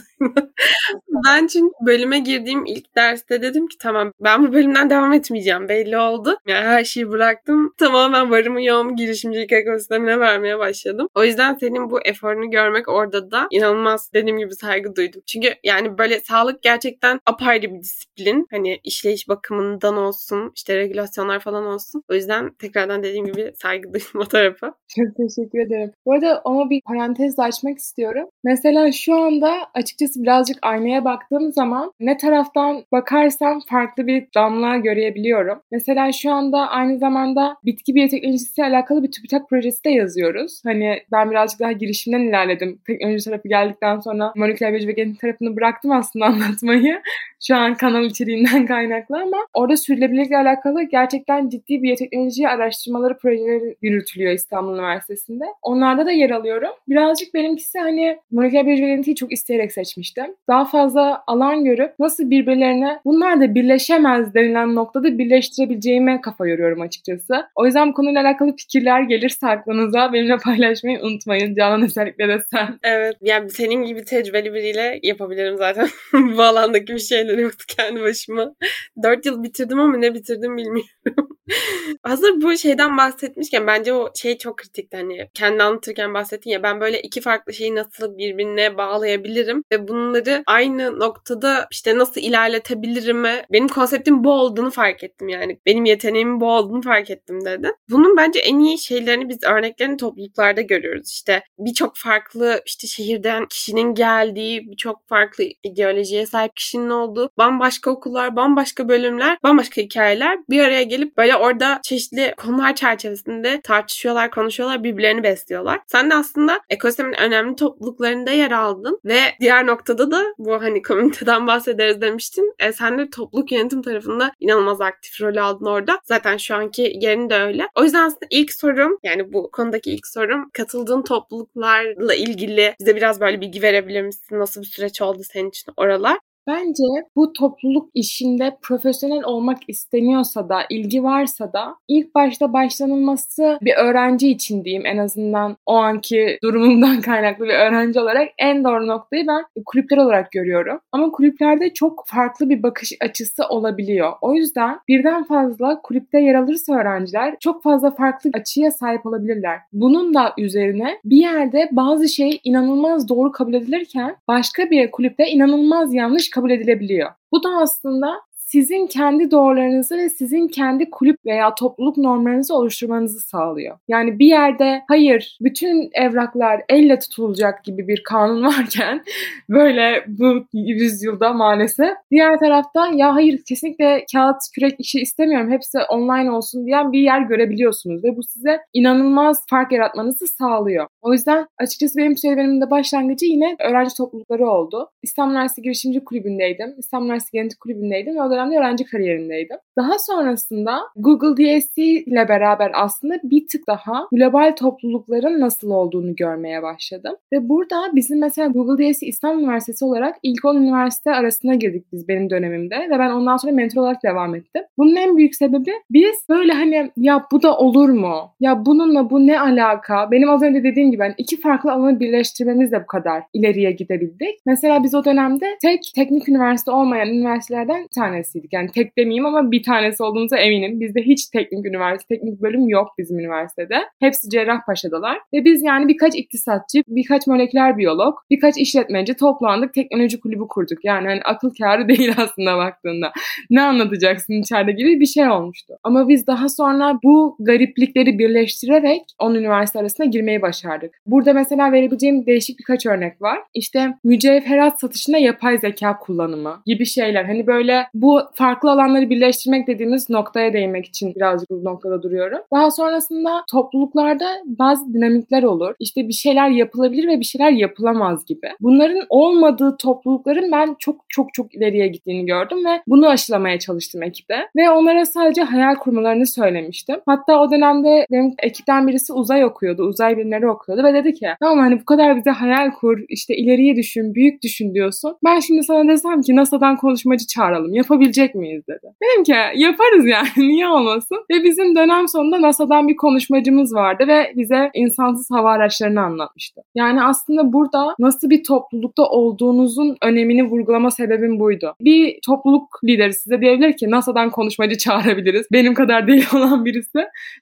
ben 1.27 1.47
çünkü 1.47 1.73
bölüme 1.87 2.19
girdiğim 2.19 2.67
ilk 2.67 2.97
derste 2.97 3.43
dedim 3.43 3.67
ki 3.67 3.79
tamam 3.79 4.13
ben 4.21 4.47
bu 4.47 4.53
bölümden 4.53 4.91
devam 4.91 5.13
etmeyeceğim 5.13 5.69
belli 5.69 5.99
oldu. 5.99 6.37
Yani 6.47 6.67
her 6.67 6.85
şeyi 6.85 7.11
bıraktım. 7.11 7.75
Tamamen 7.79 8.31
varımı 8.31 8.63
yoğumu 8.63 8.97
girişimcilik 8.97 9.53
ekosistemine 9.53 10.21
vermeye 10.21 10.59
başladım. 10.59 11.09
O 11.15 11.25
yüzden 11.25 11.55
senin 11.55 11.91
bu 11.91 12.01
eforunu 12.01 12.51
görmek 12.51 12.89
orada 12.89 13.31
da 13.31 13.49
inanılmaz 13.51 14.11
dediğim 14.15 14.39
gibi 14.39 14.55
saygı 14.55 14.97
duydum. 14.97 15.23
Çünkü 15.27 15.55
yani 15.65 15.99
böyle 15.99 16.21
sağlık 16.21 16.63
gerçekten 16.63 17.21
apayrı 17.27 17.75
bir 17.75 17.81
disiplin. 17.81 18.47
Hani 18.51 18.81
işleyiş 18.85 19.29
bakımında 19.29 19.90
falan 19.91 20.07
olsun, 20.07 20.53
işte 20.57 20.77
regülasyonlar 20.77 21.41
falan 21.41 21.67
olsun. 21.67 22.03
O 22.11 22.15
yüzden 22.15 22.51
tekrardan 22.51 23.03
dediğim 23.03 23.27
gibi 23.27 23.53
saygı 23.63 23.93
duydum 23.93 24.21
o 24.21 24.25
tarafa. 24.25 24.75
Çok 24.97 25.17
teşekkür 25.17 25.59
ederim. 25.59 25.93
Bu 26.07 26.13
arada 26.13 26.41
ona 26.45 26.71
bir 26.71 26.81
parantez 26.81 27.39
açmak 27.39 27.79
istiyorum. 27.79 28.29
Mesela 28.45 28.93
şu 28.93 29.15
anda 29.15 29.53
açıkçası 29.75 30.23
birazcık 30.23 30.59
aynaya 30.63 31.05
baktığım 31.05 31.53
zaman 31.53 31.93
ne 32.01 32.17
taraftan 32.17 32.85
bakarsam 32.93 33.61
farklı 33.71 34.07
bir 34.07 34.27
damla 34.35 34.77
görebiliyorum. 34.77 35.63
Mesela 35.71 36.13
şu 36.13 36.33
anda 36.33 36.59
aynı 36.59 36.99
zamanda 36.99 37.57
bitki 37.65 37.95
biyoteknolojisiyle 37.95 38.69
alakalı 38.69 39.03
bir 39.03 39.13
TÜBİTAK 39.13 39.49
projesi 39.49 39.85
de 39.85 39.91
yazıyoruz. 39.91 40.61
Hani 40.65 41.03
ben 41.13 41.31
birazcık 41.31 41.61
daha 41.61 41.73
girişimden 41.73 42.21
ilerledim. 42.21 42.81
Teknoloji 42.87 43.25
tarafı 43.25 43.49
geldikten 43.49 44.01
sonra 44.01 44.33
moleküler 44.37 44.73
biyoloji 44.73 44.89
ve 44.89 44.93
genetik 44.93 45.21
tarafını 45.21 45.57
bıraktım 45.57 45.91
aslında 45.91 46.25
anlatmayı. 46.27 47.01
şu 47.47 47.57
an 47.57 47.75
kanal 47.75 48.05
içeriğinden 48.05 48.67
kaynaklı 48.75 49.17
ama 49.17 49.37
orada 49.55 49.77
sürdürülebilirlikle 49.81 50.37
alakalı 50.37 50.83
gerçekten 50.83 51.49
ciddi 51.49 51.83
biyoteknoloji 51.83 52.49
araştırmaları 52.49 53.19
projeleri 53.19 53.77
yürütülüyor 53.83 54.33
İstanbul 54.33 54.75
Üniversitesi'nde. 54.75 55.45
Onlarda 55.63 56.07
da 56.07 56.11
yer 56.11 56.31
alıyorum. 56.31 56.71
Birazcık 56.89 57.35
benimkisi 57.35 57.79
hani 57.79 58.19
moleküler 58.31 58.67
biyoloji 58.67 58.87
genetiği 58.87 59.17
çok 59.17 59.33
isteyerek 59.33 59.73
seçmiştim. 59.73 60.27
Daha 60.49 60.65
fazla 60.65 61.23
alan 61.27 61.65
görüp 61.65 61.93
nasıl 61.99 62.31
birbirlerine 62.31 63.01
bunlar 63.05 63.41
da 63.41 63.55
birleşemez 63.55 64.35
denilen 64.35 64.75
noktada 64.75 65.19
birleştirebileceğime 65.19 66.21
kafa 66.21 66.47
yoruyorum 66.47 66.81
açıkçası. 66.81 67.47
O 67.55 67.67
yüzden 67.67 67.89
bu 67.89 67.95
konuyla 67.95 68.23
alakalı 68.23 68.57
fikirler 68.57 69.03
gelirse 69.03 69.47
aklınıza 69.47 70.13
benimle 70.13 70.37
paylaşmayı 70.37 71.01
unutmayın. 71.01 71.55
Canan 71.55 71.83
özellikle 71.83 72.29
de 72.29 72.39
sen. 72.51 72.79
Evet. 72.83 73.17
Yani 73.23 73.51
senin 73.51 73.85
gibi 73.85 74.05
tecrübeli 74.05 74.55
biriyle 74.55 75.01
yapabilirim 75.03 75.57
zaten 75.57 75.89
bu 76.37 76.43
alandaki 76.43 76.95
bir 76.95 76.99
şeyler 76.99 77.39
yoktu 77.39 77.65
kendi 77.69 78.01
başıma. 78.01 78.55
Dört 79.03 79.27
yıl 79.27 79.43
bitirdim 79.43 79.70
ama 79.79 79.97
ne 79.97 80.15
bitirdim 80.15 80.57
bilmiyorum. 80.57 81.40
Hazır 82.03 82.43
bu 82.43 82.57
şeyden 82.57 82.97
bahsetmişken 82.97 83.67
bence 83.67 83.93
o 83.93 84.11
şey 84.15 84.39
çok 84.39 84.57
kritikti 84.59 84.97
hani 84.97 85.29
kendi 85.35 85.63
anlatırken 85.63 86.15
bahsettin 86.15 86.51
ya 86.51 86.63
ben 86.63 86.81
böyle 86.81 87.03
iki 87.03 87.21
farklı 87.21 87.53
şeyi 87.53 87.75
nasıl 87.75 88.19
birbirine 88.19 88.77
bağlayabilirim 88.79 89.65
ve 89.73 89.89
bunları 89.89 90.43
aynı 90.47 90.99
noktada 90.99 91.67
işte 91.71 91.99
nasıl 91.99 92.21
ilerletebilirim 92.21 93.25
benim 93.53 93.69
konseptim 93.69 94.25
bu 94.25 94.33
olduğunu 94.33 94.71
fark 94.71 95.05
ettim 95.05 95.29
yani. 95.29 95.59
Benim 95.67 95.85
yeteneğimin 95.85 96.41
bu 96.41 96.51
olduğunu 96.51 96.83
fark 96.83 97.11
ettim 97.11 97.45
dedi. 97.45 97.73
Bunun 97.91 98.17
bence 98.17 98.41
en 98.41 98.59
iyi 98.59 98.79
şeylerini 98.79 99.29
biz 99.29 99.39
örneklerini 99.45 99.97
topluluklarda 99.97 100.61
görüyoruz. 100.61 101.11
İşte 101.11 101.43
birçok 101.59 101.97
farklı 101.97 102.63
işte 102.67 102.87
şehirden 102.87 103.47
kişinin 103.47 103.95
geldiği, 103.95 104.71
birçok 104.71 105.09
farklı 105.09 105.45
ideolojiye 105.63 106.27
sahip 106.27 106.57
kişinin 106.57 106.91
olduğu 106.91 107.31
bambaşka 107.39 107.91
okullar, 107.91 108.37
bambaşka 108.37 108.89
bölümler, 108.89 109.39
bambaşka 109.43 109.83
hikayeler 109.83 110.39
bir 110.51 110.61
araya 110.61 110.83
gelip 110.83 111.17
böyle 111.17 111.37
orada 111.41 111.81
çeşitli 111.83 112.35
konular 112.37 112.75
çerçevesinde 112.75 113.61
tartışıyorlar, 113.61 114.31
konuşuyorlar, 114.31 114.85
birbirlerini 114.85 115.23
besliyorlar. 115.23 115.81
Sen 115.87 116.11
de 116.11 116.15
aslında 116.15 116.61
ekosistemin 116.71 117.21
önemli 117.21 117.57
topluluklarında 117.57 118.31
yer 118.31 118.51
aldın 118.51 119.01
ve 119.05 119.21
diğer 119.41 119.67
noktada 119.67 120.11
da 120.11 120.25
bu 120.39 120.63
hani 120.63 120.83
komüniteden 120.83 121.47
bahsederiz 121.47 122.01
demiştin. 122.01 122.55
E, 122.59 122.73
sen 122.73 122.99
de 122.99 123.11
topluluk 123.11 123.53
yönetim 123.53 123.83
tarafında 123.83 124.33
inanılmaz 124.41 124.81
aktif 124.81 125.21
rol 125.21 125.37
aldın 125.37 125.67
orada. 125.67 126.01
Zaten 126.05 126.37
şu 126.37 126.55
anki 126.55 126.93
yerin 127.01 127.31
de 127.31 127.37
öyle. 127.37 127.69
O 127.75 127.85
yüzden 127.85 128.07
aslında 128.07 128.27
ilk 128.31 128.53
sorum 128.53 128.99
yani 129.03 129.33
bu 129.33 129.51
konudaki 129.51 129.91
ilk 129.91 130.07
sorum 130.07 130.51
katıldığın 130.53 131.03
topluluklarla 131.03 132.15
ilgili 132.15 132.75
bize 132.81 132.97
biraz 132.97 133.21
böyle 133.21 133.41
bilgi 133.41 133.63
verebilir 133.63 134.03
misin? 134.03 134.39
Nasıl 134.39 134.61
bir 134.61 134.67
süreç 134.67 135.03
oldu 135.03 135.23
senin 135.33 135.49
için 135.49 135.73
oralar? 135.77 136.19
Bence 136.47 136.85
bu 137.17 137.33
topluluk 137.33 137.91
işinde 137.95 138.57
profesyonel 138.63 139.25
olmak 139.25 139.59
isteniyorsa 139.69 140.49
da, 140.49 140.59
ilgi 140.71 141.05
varsa 141.05 141.53
da 141.53 141.77
ilk 141.89 142.15
başta 142.15 142.53
başlanılması 142.53 143.59
bir 143.63 143.75
öğrenci 143.75 144.31
için 144.31 144.65
diyeyim 144.65 144.87
en 144.87 144.99
azından 144.99 145.57
o 145.67 145.75
anki 145.75 146.39
durumumdan 146.43 147.01
kaynaklı 147.01 147.45
bir 147.45 147.55
öğrenci 147.55 148.01
olarak 148.01 148.29
en 148.39 148.65
doğru 148.65 148.87
noktayı 148.87 149.27
ben 149.27 149.45
kulüpler 149.67 149.97
olarak 149.97 150.33
görüyorum. 150.33 150.81
Ama 150.93 151.11
kulüplerde 151.11 151.75
çok 151.75 152.05
farklı 152.07 152.49
bir 152.51 152.63
bakış 152.63 152.93
açısı 153.01 153.45
olabiliyor. 153.45 154.13
O 154.21 154.35
yüzden 154.35 154.79
birden 154.89 155.25
fazla 155.25 155.81
kulüpte 155.83 156.21
yer 156.21 156.35
alırsa 156.35 156.75
öğrenciler 156.75 157.37
çok 157.41 157.63
fazla 157.63 157.91
farklı 157.91 158.31
açıya 158.35 158.71
sahip 158.71 159.07
olabilirler. 159.07 159.59
Bunun 159.73 160.15
da 160.15 160.33
üzerine 160.39 160.99
bir 161.05 161.17
yerde 161.17 161.69
bazı 161.73 162.09
şey 162.09 162.41
inanılmaz 162.45 163.09
doğru 163.09 163.33
kabul 163.33 163.55
edilirken 163.55 164.17
başka 164.29 164.71
bir 164.71 164.91
kulüpte 164.91 165.27
inanılmaz 165.27 165.95
yanlış 165.95 166.30
kabul 166.31 166.51
edilebiliyor. 166.51 167.11
Bu 167.33 167.43
da 167.43 167.49
aslında 167.49 168.23
sizin 168.53 168.87
kendi 168.87 169.31
doğrularınızı 169.31 169.97
ve 169.97 170.09
sizin 170.09 170.49
kendi 170.49 170.91
kulüp 170.91 171.17
veya 171.27 171.55
topluluk 171.55 171.97
normlarınızı 171.97 172.55
oluşturmanızı 172.55 173.21
sağlıyor. 173.21 173.79
Yani 173.89 174.19
bir 174.19 174.27
yerde 174.27 174.83
hayır 174.89 175.39
bütün 175.41 175.91
evraklar 175.93 176.63
elle 176.69 176.99
tutulacak 176.99 177.65
gibi 177.65 177.89
bir 177.89 178.03
kanun 178.05 178.45
varken 178.59 179.03
böyle 179.49 180.05
bu 180.07 180.45
yüzyılda 180.53 181.33
maalesef 181.33 181.91
diğer 182.11 182.39
taraftan 182.39 182.93
ya 182.93 183.15
hayır 183.15 183.41
kesinlikle 183.49 184.05
kağıt 184.13 184.37
kürek 184.55 184.75
işi 184.79 185.01
istemiyorum 185.01 185.51
hepsi 185.51 185.79
online 185.89 186.31
olsun 186.31 186.67
diyen 186.67 186.93
bir 186.93 187.01
yer 187.01 187.21
görebiliyorsunuz 187.21 188.05
ve 188.05 188.17
bu 188.17 188.23
size 188.23 188.59
inanılmaz 188.73 189.45
fark 189.51 189.73
yaratmanızı 189.73 190.27
sağlıyor. 190.27 190.87
O 191.03 191.13
yüzden 191.13 191.47
açıkçası 191.59 191.99
benim 191.99 192.17
serüvenimin 192.17 192.71
başlangıcı 192.71 193.27
yine 193.27 193.57
öğrenci 193.61 193.97
toplulukları 193.97 194.49
oldu. 194.49 194.91
İstanbul 195.03 195.33
Üniversitesi 195.33 195.63
Girişimci 195.63 196.05
Kulübü'ndeydim. 196.05 196.75
İstanbul 196.79 197.07
Üniversitesi 197.07 197.33
Genetik 197.33 197.61
Kulübü'ndeydim 197.61 198.17
ve 198.17 198.23
o 198.23 198.31
dönemde 198.41 198.59
öğrenci 198.59 198.85
kariyerindeydim. 198.85 199.57
Daha 199.77 199.99
sonrasında 199.99 200.81
Google 200.97 201.37
DSC 201.37 201.83
ile 201.83 202.29
beraber 202.29 202.71
aslında 202.75 203.15
bir 203.25 203.49
tık 203.49 203.67
daha 203.67 204.07
global 204.13 204.55
toplulukların 204.57 205.41
nasıl 205.41 205.71
olduğunu 205.71 206.17
görmeye 206.17 206.63
başladım. 206.63 207.17
Ve 207.33 207.49
burada 207.49 207.77
bizim 207.95 208.21
mesela 208.21 208.49
Google 208.49 208.93
DSC 208.93 209.07
İstanbul 209.07 209.43
Üniversitesi 209.43 209.85
olarak 209.85 210.17
ilk 210.23 210.45
10 210.45 210.57
üniversite 210.57 211.11
arasına 211.11 211.55
girdik 211.55 211.87
biz 211.93 212.09
benim 212.09 212.31
dönemimde 212.31 212.77
ve 212.91 212.99
ben 212.99 213.11
ondan 213.11 213.37
sonra 213.37 213.53
mentor 213.53 213.83
olarak 213.83 214.03
devam 214.03 214.35
ettim. 214.35 214.63
Bunun 214.79 214.97
en 214.97 215.17
büyük 215.17 215.35
sebebi 215.35 215.73
biz 215.91 216.17
böyle 216.29 216.53
hani 216.53 216.91
ya 216.97 217.27
bu 217.33 217.43
da 217.43 217.57
olur 217.57 217.89
mu? 217.89 218.31
Ya 218.41 218.67
bununla 218.67 219.11
bu 219.11 219.27
ne 219.27 219.41
alaka? 219.41 220.11
Benim 220.11 220.31
az 220.31 220.43
önce 220.43 220.65
dediğim 220.65 220.91
gibi 220.91 221.03
hani 221.03 221.15
iki 221.19 221.41
farklı 221.41 221.73
alanı 221.73 222.01
birleştirmemizle 222.01 222.83
bu 222.83 222.87
kadar 222.87 223.23
ileriye 223.33 223.73
gidebildik. 223.73 224.39
Mesela 224.47 224.85
biz 224.85 224.95
o 224.95 225.05
dönemde 225.05 225.47
tek 225.63 225.81
teknik 225.95 226.29
üniversite 226.29 226.71
olmayan 226.71 227.09
üniversitelerden 227.09 227.83
bir 227.83 227.89
tanesiydik. 228.31 228.53
Yani 228.53 228.71
tek 228.75 228.99
demeyeyim 228.99 229.27
ama 229.27 229.51
bir 229.51 229.63
tanesi 229.63 230.03
olduğumuza 230.03 230.37
eminim. 230.37 230.81
Bizde 230.81 231.03
hiç 231.03 231.27
teknik 231.27 231.67
üniversite, 231.67 232.15
teknik 232.15 232.43
bölüm 232.43 232.69
yok 232.69 232.89
bizim 232.99 233.19
üniversitede. 233.19 233.75
Hepsi 234.01 234.31
Cerrahpaşa'dalar. 234.31 235.19
Ve 235.33 235.45
biz 235.45 235.63
yani 235.63 235.89
birkaç 235.89 236.15
iktisatçı, 236.15 236.83
birkaç 236.89 237.27
moleküler 237.27 237.79
biyolog, 237.79 238.15
birkaç 238.31 238.57
işletmeci 238.59 239.15
toplandık. 239.15 239.75
Teknoloji 239.75 240.21
kulübü 240.21 240.45
kurduk. 240.49 240.85
Yani 240.85 241.09
hani 241.09 241.21
akıl 241.23 241.51
kârı 241.55 241.89
değil 241.89 242.15
aslında 242.17 242.57
baktığında. 242.57 243.13
Ne 243.51 243.63
anlatacaksın 243.63 244.33
içeride 244.33 244.73
gibi 244.73 245.01
bir 245.01 245.07
şey 245.07 245.31
olmuştu. 245.31 245.75
Ama 245.85 246.09
biz 246.09 246.27
daha 246.27 246.49
sonra 246.49 246.99
bu 247.05 247.37
gariplikleri 247.41 248.19
birleştirerek 248.19 249.03
10 249.19 249.35
üniversite 249.35 249.79
arasında 249.79 250.07
girmeyi 250.07 250.43
başardık. 250.43 250.95
Burada 251.07 251.33
mesela 251.33 251.73
verebileceğim 251.73 252.27
değişik 252.27 252.59
birkaç 252.59 252.87
örnek 252.87 253.23
var. 253.23 253.39
İşte 253.55 253.95
mücevherat 254.05 254.81
satışında 254.81 255.19
yapay 255.19 255.59
zeka 255.59 255.99
kullanımı 255.99 256.63
gibi 256.67 256.87
şeyler. 256.87 257.25
Hani 257.25 257.47
böyle 257.47 257.87
bu 257.95 258.20
farklı 258.35 258.71
alanları 258.71 259.11
birleştirmek 259.11 259.67
dediğimiz 259.67 260.11
noktaya 260.11 260.53
değinmek 260.53 260.87
için 260.87 261.15
birazcık 261.15 261.51
bu 261.51 261.65
noktada 261.65 262.03
duruyorum. 262.03 262.39
Daha 262.53 262.71
sonrasında 262.71 263.45
topluluklarda 263.51 264.27
bazı 264.47 264.95
dinamikler 264.95 265.43
olur. 265.43 265.75
İşte 265.79 266.09
bir 266.09 266.13
şeyler 266.13 266.49
yapılabilir 266.49 267.09
ve 267.09 267.21
bir 267.21 267.25
şeyler 267.25 267.51
yapılamaz 267.51 268.25
gibi. 268.25 268.49
Bunların 268.61 269.03
olmadığı 269.09 269.77
toplulukların 269.77 270.53
ben 270.53 270.77
çok 270.79 271.05
çok 271.09 271.35
çok 271.35 271.55
ileriye 271.55 271.89
gittiğini 271.89 272.27
gördüm 272.27 272.59
ve 272.65 272.83
bunu 272.87 273.09
aşılamaya 273.09 273.59
çalıştım 273.59 274.03
ekipte. 274.03 274.35
Ve 274.57 274.71
onlara 274.71 275.07
sadece 275.07 275.43
hayal 275.43 275.75
kurmalarını 275.75 276.27
söylemiştim. 276.27 276.97
Hatta 277.07 277.41
o 277.41 277.51
dönemde 277.51 278.07
benim 278.11 278.35
ekipten 278.43 278.87
birisi 278.87 279.13
uzay 279.13 279.45
okuyordu. 279.45 279.83
Uzay 279.83 280.17
bilimleri 280.17 280.49
okuyordu 280.49 280.85
ve 280.85 280.95
dedi 280.95 281.15
ki 281.15 281.27
tamam 281.41 281.59
hani 281.59 281.81
bu 281.81 281.85
kadar 281.85 282.17
bize 282.17 282.31
hayal 282.31 282.71
kur, 282.71 282.99
işte 283.09 283.37
ileriye 283.37 283.77
düşün, 283.77 284.15
büyük 284.15 284.43
düşün 284.43 284.75
diyorsun. 284.75 285.17
Ben 285.25 285.41
şimdi 285.41 285.63
sana 285.63 285.89
desem 285.89 286.23
ki 286.23 286.37
NASA'dan 286.37 286.77
konuşmacı 286.77 287.27
çağıralım. 287.27 287.75
Yapabilecek 288.11 288.35
miyiz 288.35 288.63
dedi. 288.69 288.95
Dedim 289.03 289.25
ki 289.25 289.35
yaparız 289.55 290.07
yani 290.07 290.29
niye 290.49 290.69
olmasın. 290.69 291.19
Ve 291.31 291.45
bizim 291.45 291.77
dönem 291.77 292.09
sonunda 292.09 292.43
NASA'dan 292.43 292.89
bir 292.89 292.97
konuşmacımız 292.97 293.75
vardı 293.75 294.05
ve 294.09 294.33
bize 294.37 294.71
insansız 294.75 295.31
hava 295.31 295.53
araçlarını 295.53 296.01
anlatmıştı. 296.01 296.61
Yani 296.75 297.03
aslında 297.03 297.53
burada 297.53 297.95
nasıl 297.99 298.31
bir 298.31 298.45
toplulukta 298.45 299.03
olduğunuzun 299.03 299.97
önemini 300.03 300.45
vurgulama 300.45 300.91
sebebim 300.91 301.41
buydu. 301.41 301.75
Bir 301.81 302.19
topluluk 302.27 302.81
lideri 302.85 303.13
size 303.13 303.41
diyebilir 303.41 303.77
ki 303.77 303.91
NASA'dan 303.91 304.31
konuşmacı 304.31 304.79
çağırabiliriz. 304.79 305.47
Benim 305.53 305.75
kadar 305.75 306.07
değil 306.07 306.27
olan 306.35 306.65
birisi 306.65 306.99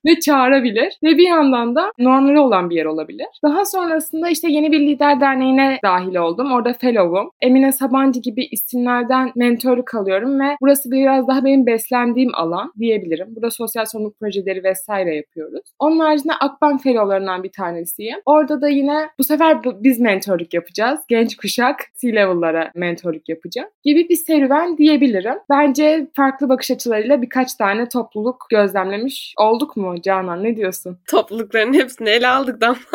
ve 0.06 0.20
çağırabilir. 0.20 0.98
Ve 1.02 1.18
bir 1.18 1.28
yandan 1.28 1.74
da 1.74 1.92
normları 1.98 2.42
olan 2.42 2.70
bir 2.70 2.76
yer 2.76 2.84
olabilir. 2.84 3.26
Daha 3.44 3.64
sonrasında 3.64 4.28
işte 4.28 4.52
yeni 4.52 4.72
bir 4.72 4.80
lider 4.80 5.20
derneğine 5.20 5.78
dahil 5.84 6.16
oldum. 6.16 6.52
Orada 6.52 6.72
fellow'um. 6.72 7.30
Emine 7.40 7.72
Sabancı 7.72 8.20
gibi 8.20 8.44
isimlerden 8.44 9.32
mentorluk 9.36 9.94
alıyorum 9.94 10.40
ve 10.40 10.56
burası 10.60 10.90
biraz 10.90 11.28
daha 11.28 11.44
benim 11.44 11.66
beslendiğim 11.66 12.34
alan 12.34 12.72
diyebilirim. 12.78 13.26
Burada 13.30 13.50
sosyal 13.50 13.84
sorumluluk 13.84 14.20
projeleri 14.20 14.64
vesaire 14.64 15.16
yapıyoruz. 15.16 15.60
Onun 15.78 15.98
haricinde 15.98 16.32
Akbank 16.34 16.82
fellow'larından 16.82 17.42
bir 17.42 17.52
tanesiyim. 17.52 18.18
Orada 18.26 18.60
da 18.60 18.68
yine 18.68 19.08
bu 19.18 19.24
sefer 19.24 19.62
biz 19.64 20.00
mentorluk 20.00 20.54
yapacağız. 20.54 21.00
Genç 21.08 21.36
kuşak 21.36 21.76
C-level'lara 22.00 22.70
mentorluk 22.74 23.28
yapacağım 23.28 23.68
gibi 23.84 24.08
bir 24.08 24.16
serüven 24.16 24.78
diyebilirim. 24.78 25.34
Bence 25.50 26.06
farklı 26.16 26.48
bakış 26.48 26.70
açılarıyla 26.70 27.22
birkaç 27.22 27.54
tane 27.54 27.88
topluluk 27.88 28.46
gözlemlemiş 28.50 29.34
olduk 29.38 29.76
mu 29.76 30.02
Canan? 30.02 30.44
Ne 30.44 30.56
diyorsun? 30.56 30.98
Toplulukların 31.10 31.72
hepsini 31.72 32.08
ele 32.08 32.28
aldık 32.28 32.60
da 32.60 32.76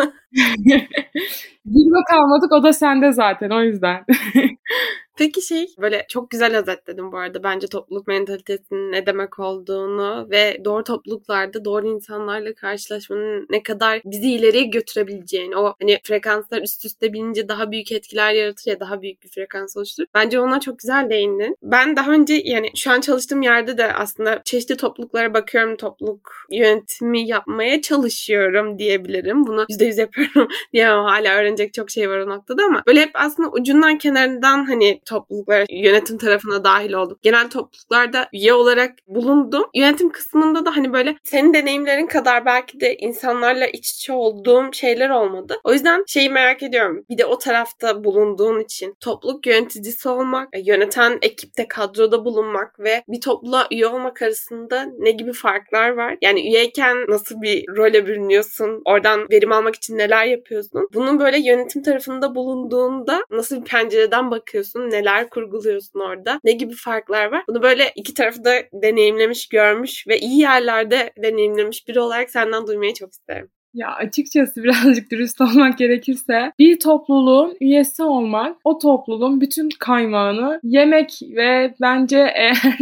Bir 1.65 1.91
bak 1.91 2.13
almadık 2.13 2.51
o 2.51 2.63
da 2.63 2.74
sende 2.74 3.12
zaten 3.12 3.50
o 3.50 3.63
yüzden. 3.63 4.05
Peki 5.17 5.41
şey 5.41 5.67
böyle 5.82 6.05
çok 6.10 6.29
güzel 6.32 6.58
özetledim 6.58 7.12
bu 7.12 7.17
arada 7.17 7.43
bence 7.43 7.67
topluluk 7.67 8.08
mentalitesinin 8.08 8.91
ne 8.91 9.05
demek 9.05 9.39
olduğunu 9.39 10.27
ve 10.32 10.62
doğru 10.65 10.84
topluluklarda 10.84 11.65
doğru 11.65 11.88
insanlarla 11.88 12.53
karşılaşmanın 12.53 13.48
ne 13.50 13.63
kadar 13.63 14.01
bizi 14.05 14.32
ileriye 14.32 14.63
götürebileceğini 14.63 15.58
o 15.58 15.74
hani 15.82 16.00
frekanslar 16.03 16.62
üst 16.62 16.86
üste 16.86 17.13
binince 17.13 17.50
daha 17.50 17.72
büyük 17.72 17.91
etkiler 17.91 18.34
yaratır 18.34 18.72
ya 18.72 18.79
daha 18.79 19.01
büyük 19.01 19.24
bir 19.24 19.29
frekans 19.29 19.77
oluşturur. 19.77 20.08
Bence 20.13 20.39
ona 20.39 20.60
çok 20.60 20.79
güzel 20.79 21.10
değindin. 21.10 21.58
Ben 21.63 21.96
daha 21.96 22.12
önce 22.12 22.41
yani 22.46 22.70
şu 22.75 22.91
an 22.91 23.01
çalıştığım 23.01 23.41
yerde 23.41 23.77
de 23.77 23.93
aslında 23.93 24.41
çeşitli 24.46 24.77
topluluklara 24.77 25.34
bakıyorum 25.34 25.77
topluluk 25.77 26.32
yönetimi 26.51 27.27
yapmaya 27.27 27.82
çalışıyorum 27.82 28.79
diyebilirim. 28.79 29.48
Bunu 29.48 29.65
%100 29.70 30.00
yapıyorum 30.00 30.48
diyemem 30.74 31.03
hala 31.03 31.36
öğrenecek 31.36 31.74
çok 31.74 31.91
şey 31.91 32.10
var 32.10 32.20
o 32.20 32.29
noktada 32.29 32.63
ama 32.63 32.84
böyle 32.88 33.01
hep 33.01 33.12
aslında 33.13 33.50
ucundan 33.50 33.98
kenarından 33.98 34.65
hani 34.65 35.02
topluluklara 35.05 35.65
yönetim 35.69 36.17
tarafına 36.17 36.63
dahil 36.63 36.93
oldum. 36.93 37.17
Genel 37.22 37.50
topluluklarda 37.50 38.29
üye 38.33 38.53
olarak 38.53 38.91
bulundum. 39.07 39.65
Yönetim 39.74 40.10
kısmında 40.10 40.65
da 40.65 40.75
hani 40.75 40.93
böyle 40.93 41.15
senin 41.24 41.53
deneyimlerin 41.53 42.07
kadar 42.07 42.45
belki 42.45 42.79
de 42.79 42.95
insanlarla 42.98 43.67
iç 43.67 43.91
içe 43.91 44.13
olduğum 44.13 44.74
şeyler 44.74 45.10
olmadı. 45.10 45.60
O 45.63 45.74
yüzden 45.74 46.03
şeyi 46.07 46.29
merak 46.29 46.63
ediyorum. 46.63 47.05
Bir 47.10 47.17
de 47.17 47.25
o 47.25 47.38
tarafta 47.38 48.03
bulunduğun 48.03 48.60
için 48.60 48.95
topluluk 49.00 49.48
yöneticisi 49.48 50.10
olmak, 50.10 50.50
e, 50.53 50.60
yöneten 50.60 51.19
ekipte 51.22 51.67
kadroda 51.67 52.25
bulunmak 52.25 52.79
ve 52.79 53.03
bir 53.07 53.22
topluluğa 53.22 53.67
üye 53.72 53.88
olmak 53.88 54.22
arasında 54.22 54.86
ne 55.00 55.12
gibi 55.12 55.33
farklar 55.33 55.89
var? 55.89 56.17
Yani 56.22 56.41
üyeyken 56.41 56.98
nasıl 57.07 57.41
bir 57.41 57.65
role 57.77 58.07
bürünüyorsun? 58.07 58.81
Oradan 58.86 59.27
verim 59.31 59.51
almak 59.51 59.75
için 59.75 59.98
neler 59.98 60.25
yapıyorsun? 60.25 60.89
Bunun 60.93 61.19
böyle 61.19 61.39
yönetim 61.39 61.83
tarafında 61.83 62.36
bulunduğunda 62.36 63.25
nasıl 63.31 63.62
bir 63.62 63.65
pencereden 63.65 64.31
bakıyorsun? 64.31 64.89
Neler 64.93 65.29
kurguluyorsun 65.29 66.00
orada? 66.00 66.39
Ne 66.43 66.51
gibi 66.51 66.73
farklar 66.75 67.31
var? 67.31 67.43
Bunu 67.50 67.63
böyle 67.63 67.91
iki 67.95 68.13
tarafı 68.13 68.45
da 68.45 68.53
deneyimlemiş, 68.73 69.47
görmüş 69.50 70.07
ve 70.07 70.19
iyi 70.19 70.39
yerlerde 70.39 71.13
deneyimlemiş 71.23 71.88
biri 71.88 72.00
olarak 72.00 72.29
senden 72.29 72.67
duymayı 72.67 72.93
çok 72.93 73.13
isterim. 73.13 73.51
Ya 73.74 73.92
açıkçası 73.92 74.63
birazcık 74.63 75.12
dürüst 75.12 75.42
olmak 75.42 75.77
gerekirse 75.77 76.51
bir 76.60 76.80
topluluğun 76.80 77.58
üyesi 77.62 78.03
olmak 78.03 78.58
o 78.63 78.77
topluluğun 78.77 79.42
bütün 79.42 79.70
kaymağını 79.80 80.60
yemek 80.63 81.20
ve 81.36 81.74
bence 81.82 82.18
eğer 82.36 82.80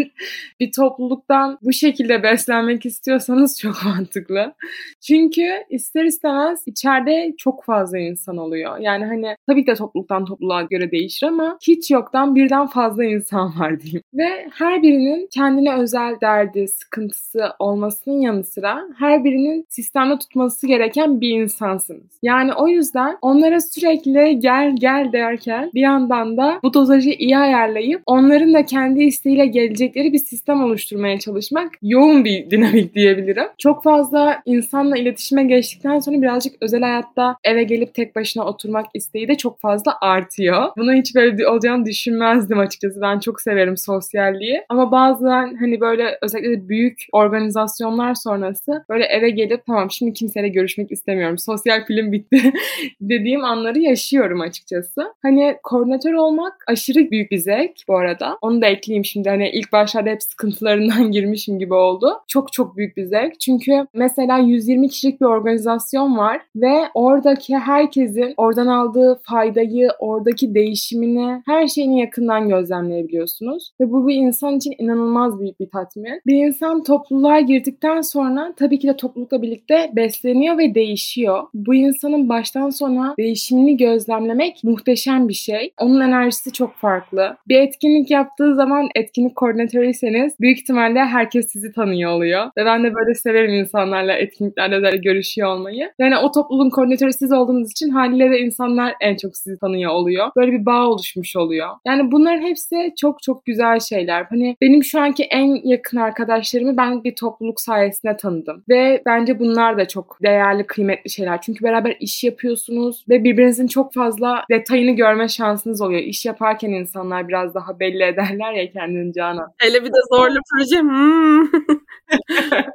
bir 0.60 0.72
topluluktan 0.72 1.58
bu 1.62 1.74
şekilde 1.74 2.24
beslenmek 2.24 2.86
istiyorsanız 2.86 3.60
çok 3.60 3.76
mantıklı. 3.86 4.54
Çünkü 5.02 5.52
ister 5.70 6.04
istemez 6.04 6.64
içeride 6.66 7.34
çok 7.38 7.64
fazla 7.64 7.98
insan 7.98 8.38
oluyor. 8.38 8.78
Yani 8.78 9.06
hani 9.06 9.36
tabii 9.48 9.66
ki 9.66 9.72
de 9.72 9.76
topluluktan 9.76 10.26
topluluğa 10.26 10.62
göre 10.62 10.92
değişir 10.92 11.28
ama 11.28 11.58
hiç 11.68 11.92
yoktan 11.92 12.36
birden 12.36 12.68
fazla 12.68 13.06
insan 13.06 13.60
var 13.60 13.80
diyeyim. 13.80 14.04
Ve 14.14 14.48
her 14.54 14.84
birinin 14.84 15.28
kendine 15.32 15.74
özel 15.74 16.16
derdi, 16.22 16.68
sıkıntısı 16.68 17.44
olmasının 17.60 18.22
yanı 18.22 18.44
sıra 18.44 18.88
her 18.98 19.24
birinin 19.24 19.66
sistemde 19.70 20.20
tutması 20.20 20.68
gereken 20.68 20.81
gereken 20.82 21.22
bir 21.22 21.30
insansınız. 21.30 22.12
Yani 22.22 22.54
o 22.54 22.68
yüzden 22.68 23.18
onlara 23.22 23.62
sürekli 23.62 24.40
gel 24.40 24.76
gel 24.80 25.12
derken 25.14 25.72
bir 25.74 25.82
yandan 25.82 26.38
da 26.38 26.60
bu 26.64 26.74
dozajı 26.74 27.10
iyi 27.10 27.38
ayarlayıp 27.38 28.02
onların 28.06 28.54
da 28.54 28.66
kendi 28.66 29.04
isteğiyle 29.04 29.46
gelecekleri 29.46 30.14
bir 30.14 30.18
sistem 30.18 30.64
oluşturmaya 30.64 31.20
çalışmak 31.20 31.72
yoğun 31.82 32.26
bir 32.26 32.50
dinamik 32.52 32.96
diyebilirim. 32.96 33.46
Çok 33.58 33.84
fazla 33.84 34.42
insanla 34.46 34.98
iletişime 34.98 35.44
geçtikten 35.44 36.00
sonra 36.00 36.22
birazcık 36.22 36.56
özel 36.62 36.82
hayatta 36.82 37.36
eve 37.44 37.64
gelip 37.64 37.94
tek 37.94 38.16
başına 38.16 38.46
oturmak 38.46 38.86
isteği 38.94 39.28
de 39.28 39.38
çok 39.38 39.60
fazla 39.60 39.98
artıyor. 40.02 40.64
Bunu 40.78 40.94
hiç 40.94 41.16
böyle 41.16 41.48
olacağını 41.48 41.86
düşünmezdim 41.86 42.60
açıkçası. 42.60 43.02
Ben 43.02 43.20
çok 43.20 43.42
severim 43.42 43.78
sosyalliği. 43.78 44.62
Ama 44.70 44.92
bazen 44.92 45.56
hani 45.60 45.82
böyle 45.82 46.18
özellikle 46.22 46.70
büyük 46.70 47.06
organizasyonlar 47.12 48.14
sonrası 48.14 48.84
böyle 48.90 49.06
eve 49.06 49.30
gelip 49.30 49.66
tamam 49.66 49.92
şimdi 49.92 50.14
kimseyle 50.14 50.50
görüşmek 50.72 50.92
istemiyorum. 50.92 51.38
Sosyal 51.38 51.86
film 51.86 52.12
bitti 52.12 52.54
dediğim 53.02 53.44
anları 53.44 53.80
yaşıyorum 53.80 54.42
açıkçası. 54.42 55.14
Hani 55.22 55.56
koordinatör 55.64 56.14
olmak 56.14 56.54
aşırı 56.68 57.12
büyük 57.12 57.32
bir 57.32 57.38
zevk 57.38 57.72
bu 57.88 57.98
arada. 57.98 58.38
Onu 58.42 58.62
da 58.62 58.66
ekleyeyim 58.66 59.06
şimdi. 59.06 59.30
Hani 59.30 59.50
ilk 59.50 59.72
başlarda 59.72 60.10
hep 60.10 60.24
sıkıntılarından 60.24 61.12
girmişim 61.12 61.60
gibi 61.60 61.74
oldu. 61.74 62.14
Çok 62.28 62.54
çok 62.54 62.78
büyük 62.78 62.98
bir 62.98 63.06
zevk. 63.06 63.40
Çünkü 63.40 63.88
mesela 63.94 64.38
120 64.38 64.90
kişilik 64.90 65.22
bir 65.22 65.26
organizasyon 65.26 66.18
var 66.18 66.42
ve 66.56 66.74
oradaki 66.94 67.58
herkesin 67.58 68.34
oradan 68.38 68.68
aldığı 68.68 69.20
faydayı, 69.24 69.90
oradaki 70.00 70.54
değişimini, 70.54 71.42
her 71.46 71.68
şeyini 71.68 72.00
yakından 72.00 72.50
gözlemleyebiliyorsunuz. 72.50 73.72
Ve 73.82 73.92
bu 73.92 74.08
bir 74.08 74.16
insan 74.16 74.58
için 74.58 74.74
inanılmaz 74.78 75.40
büyük 75.40 75.60
bir 75.60 75.70
tatmin. 75.70 76.22
Bir 76.28 76.46
insan 76.46 76.84
topluluğa 76.84 77.40
girdikten 77.40 78.02
sonra 78.02 78.54
tabii 78.58 78.80
ki 78.80 78.88
de 78.88 78.98
toplulukla 78.98 79.42
birlikte 79.42 79.92
besleniyor 79.96 80.58
ve 80.58 80.61
değişiyor. 80.76 81.44
Bu 81.54 81.76
insanın 81.76 82.30
baştan 82.30 82.70
sona 82.70 83.16
değişimini 83.18 83.78
gözlemlemek 83.78 84.64
muhteşem 84.64 85.28
bir 85.28 85.34
şey. 85.34 85.74
Onun 85.80 86.02
enerjisi 86.02 86.54
çok 86.54 86.76
farklı. 86.76 87.36
Bir 87.48 87.60
etkinlik 87.60 88.12
yaptığı 88.12 88.56
zaman 88.56 88.90
etkinlik 88.96 89.36
koordinatörüyseniz 89.36 90.34
büyük 90.40 90.60
ihtimalle 90.60 91.00
herkes 91.00 91.52
sizi 91.52 91.72
tanıyor 91.72 92.12
oluyor. 92.12 92.46
Ve 92.58 92.66
ben 92.66 92.84
de 92.84 92.96
böyle 92.96 93.14
severim 93.16 93.54
insanlarla 93.54 94.14
etkinliklerde 94.14 94.84
de 94.84 94.98
görüşüyor 94.98 95.56
olmayı. 95.56 95.92
Yani 96.00 96.18
o 96.18 96.32
topluluğun 96.32 96.70
koordinatörü 96.70 97.14
siz 97.14 97.32
olduğunuz 97.32 97.72
için 97.72 97.90
haliyle 97.90 98.32
de 98.32 98.40
insanlar 98.40 98.94
en 99.02 99.16
çok 99.16 99.38
sizi 99.38 99.60
tanıyor 99.60 99.92
oluyor. 99.92 100.28
Böyle 100.36 100.52
bir 100.52 100.66
bağ 100.66 100.88
oluşmuş 100.88 101.36
oluyor. 101.36 101.68
Yani 101.86 102.12
bunların 102.12 102.42
hepsi 102.42 102.94
çok 103.02 103.22
çok 103.22 103.46
güzel 103.46 103.80
şeyler. 103.80 104.26
Hani 104.30 104.58
benim 104.62 104.84
şu 104.84 105.00
anki 105.00 105.24
en 105.24 105.70
yakın 105.70 105.98
arkadaşlarımı 105.98 106.78
ben 106.78 107.04
bir 107.04 107.16
topluluk 107.16 107.62
sayesinde 107.62 108.18
tanıdım. 108.18 108.64
Ve 108.70 109.02
bence 109.06 109.40
bunlar 109.40 109.78
da 109.78 109.88
çok 109.88 110.18
değerli, 110.24 110.51
kıymetli 110.60 111.10
şeyler. 111.10 111.42
Çünkü 111.42 111.64
beraber 111.64 111.98
iş 112.00 112.24
yapıyorsunuz 112.24 113.06
ve 113.10 113.24
birbirinizin 113.24 113.68
çok 113.68 113.94
fazla 113.94 114.44
detayını 114.52 114.92
görme 114.92 115.28
şansınız 115.28 115.82
oluyor. 115.82 116.02
İş 116.02 116.26
yaparken 116.26 116.70
insanlar 116.70 117.28
biraz 117.28 117.56
daha 117.56 117.80
belli 117.80 118.04
ederler 118.04 118.54
ya 118.54 118.72
kendini 118.72 119.14
Canan. 119.14 119.54
Hele 119.58 119.84
bir 119.84 119.90
de 119.90 120.00
zorlu 120.14 120.40
proje. 120.52 120.80
Hmm. 120.80 121.42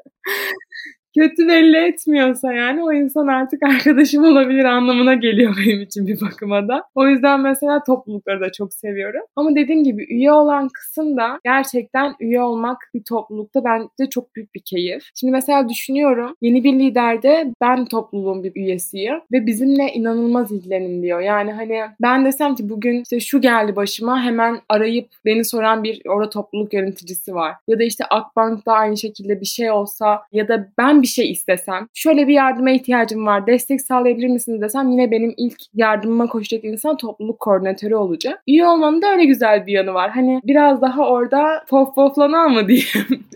kötü 1.16 1.49
belli 1.49 1.76
etmiyorsa 1.76 2.52
yani 2.52 2.82
o 2.85 2.92
insan 2.92 3.26
artık 3.26 3.62
arkadaşım 3.62 4.25
olabilir 4.25 4.64
anlamına 4.64 5.14
geliyor 5.14 5.56
benim 5.66 5.82
için 5.82 6.06
bir 6.06 6.20
bakıma 6.20 6.68
da. 6.68 6.82
O 6.94 7.08
yüzden 7.08 7.40
mesela 7.40 7.82
toplulukları 7.85 8.40
da 8.40 8.52
çok 8.52 8.75
seviyorum. 8.75 9.20
Ama 9.37 9.54
dediğim 9.54 9.85
gibi 9.85 10.06
üye 10.11 10.32
olan 10.32 10.68
kısım 10.68 11.16
da 11.16 11.40
gerçekten 11.44 12.14
üye 12.20 12.40
olmak 12.40 12.78
bir 12.94 13.02
toplulukta 13.04 13.64
bence 13.64 14.11
çok 14.11 14.37
büyük 14.37 14.54
bir 14.54 14.61
keyif. 14.61 15.02
Şimdi 15.14 15.30
mesela 15.30 15.68
düşünüyorum 15.68 16.35
yeni 16.40 16.64
bir 16.64 16.73
liderde 16.73 17.52
ben 17.61 17.85
topluluğun 17.85 18.44
bir 18.44 18.52
üyesiyim 18.56 19.20
ve 19.32 19.46
bizimle 19.46 19.92
inanılmaz 19.94 20.52
ilgileniliyor. 20.52 21.20
Yani 21.20 21.52
hani 21.52 21.80
ben 22.02 22.25
desem 22.25 22.54
ki 22.54 22.68
bugün 22.68 23.02
işte 23.02 23.20
şu 23.20 23.40
geldi 23.40 23.76
başıma 23.76 24.23
hemen 24.23 24.58
arayıp 24.68 25.08
beni 25.25 25.44
soran 25.44 25.85
bir 25.85 26.02
orada 26.08 26.30
topluluk 26.30 26.73
yöneticisi 26.73 27.35
var. 27.35 27.54
Ya 27.68 27.78
da 27.78 27.82
işte 27.82 28.04
Akbank'ta 28.04 28.73
aynı 28.73 28.96
şekilde 28.96 29.40
bir 29.40 29.46
şey 29.46 29.70
olsa 29.70 30.23
ya 30.32 30.49
da 30.49 30.68
ben 30.78 31.02
bir 31.06 31.10
şey 31.10 31.30
istesem, 31.30 31.88
şöyle 31.94 32.28
bir 32.28 32.34
yardıma 32.34 32.70
ihtiyacım 32.70 33.26
var, 33.26 33.46
destek 33.46 33.80
sağlayabilir 33.80 34.28
misiniz 34.28 34.60
desem 34.60 34.88
yine 34.90 35.10
benim 35.10 35.34
ilk 35.36 35.58
yardımıma 35.75 36.26
koşacak 36.26 36.64
insan 36.64 36.96
topluluk 36.96 37.40
koordinatörü 37.40 37.94
olacak. 37.94 38.42
İyi 38.46 38.64
olmanın 38.64 39.02
da 39.02 39.12
öyle 39.12 39.25
güzel 39.25 39.66
bir 39.66 39.72
yanı 39.72 39.94
var. 39.94 40.10
Hani 40.10 40.40
biraz 40.44 40.82
daha 40.82 41.08
orada 41.08 41.64
pof 41.68 41.94
poflanan 41.94 42.52
mı 42.52 42.68
diyeyim. 42.68 42.86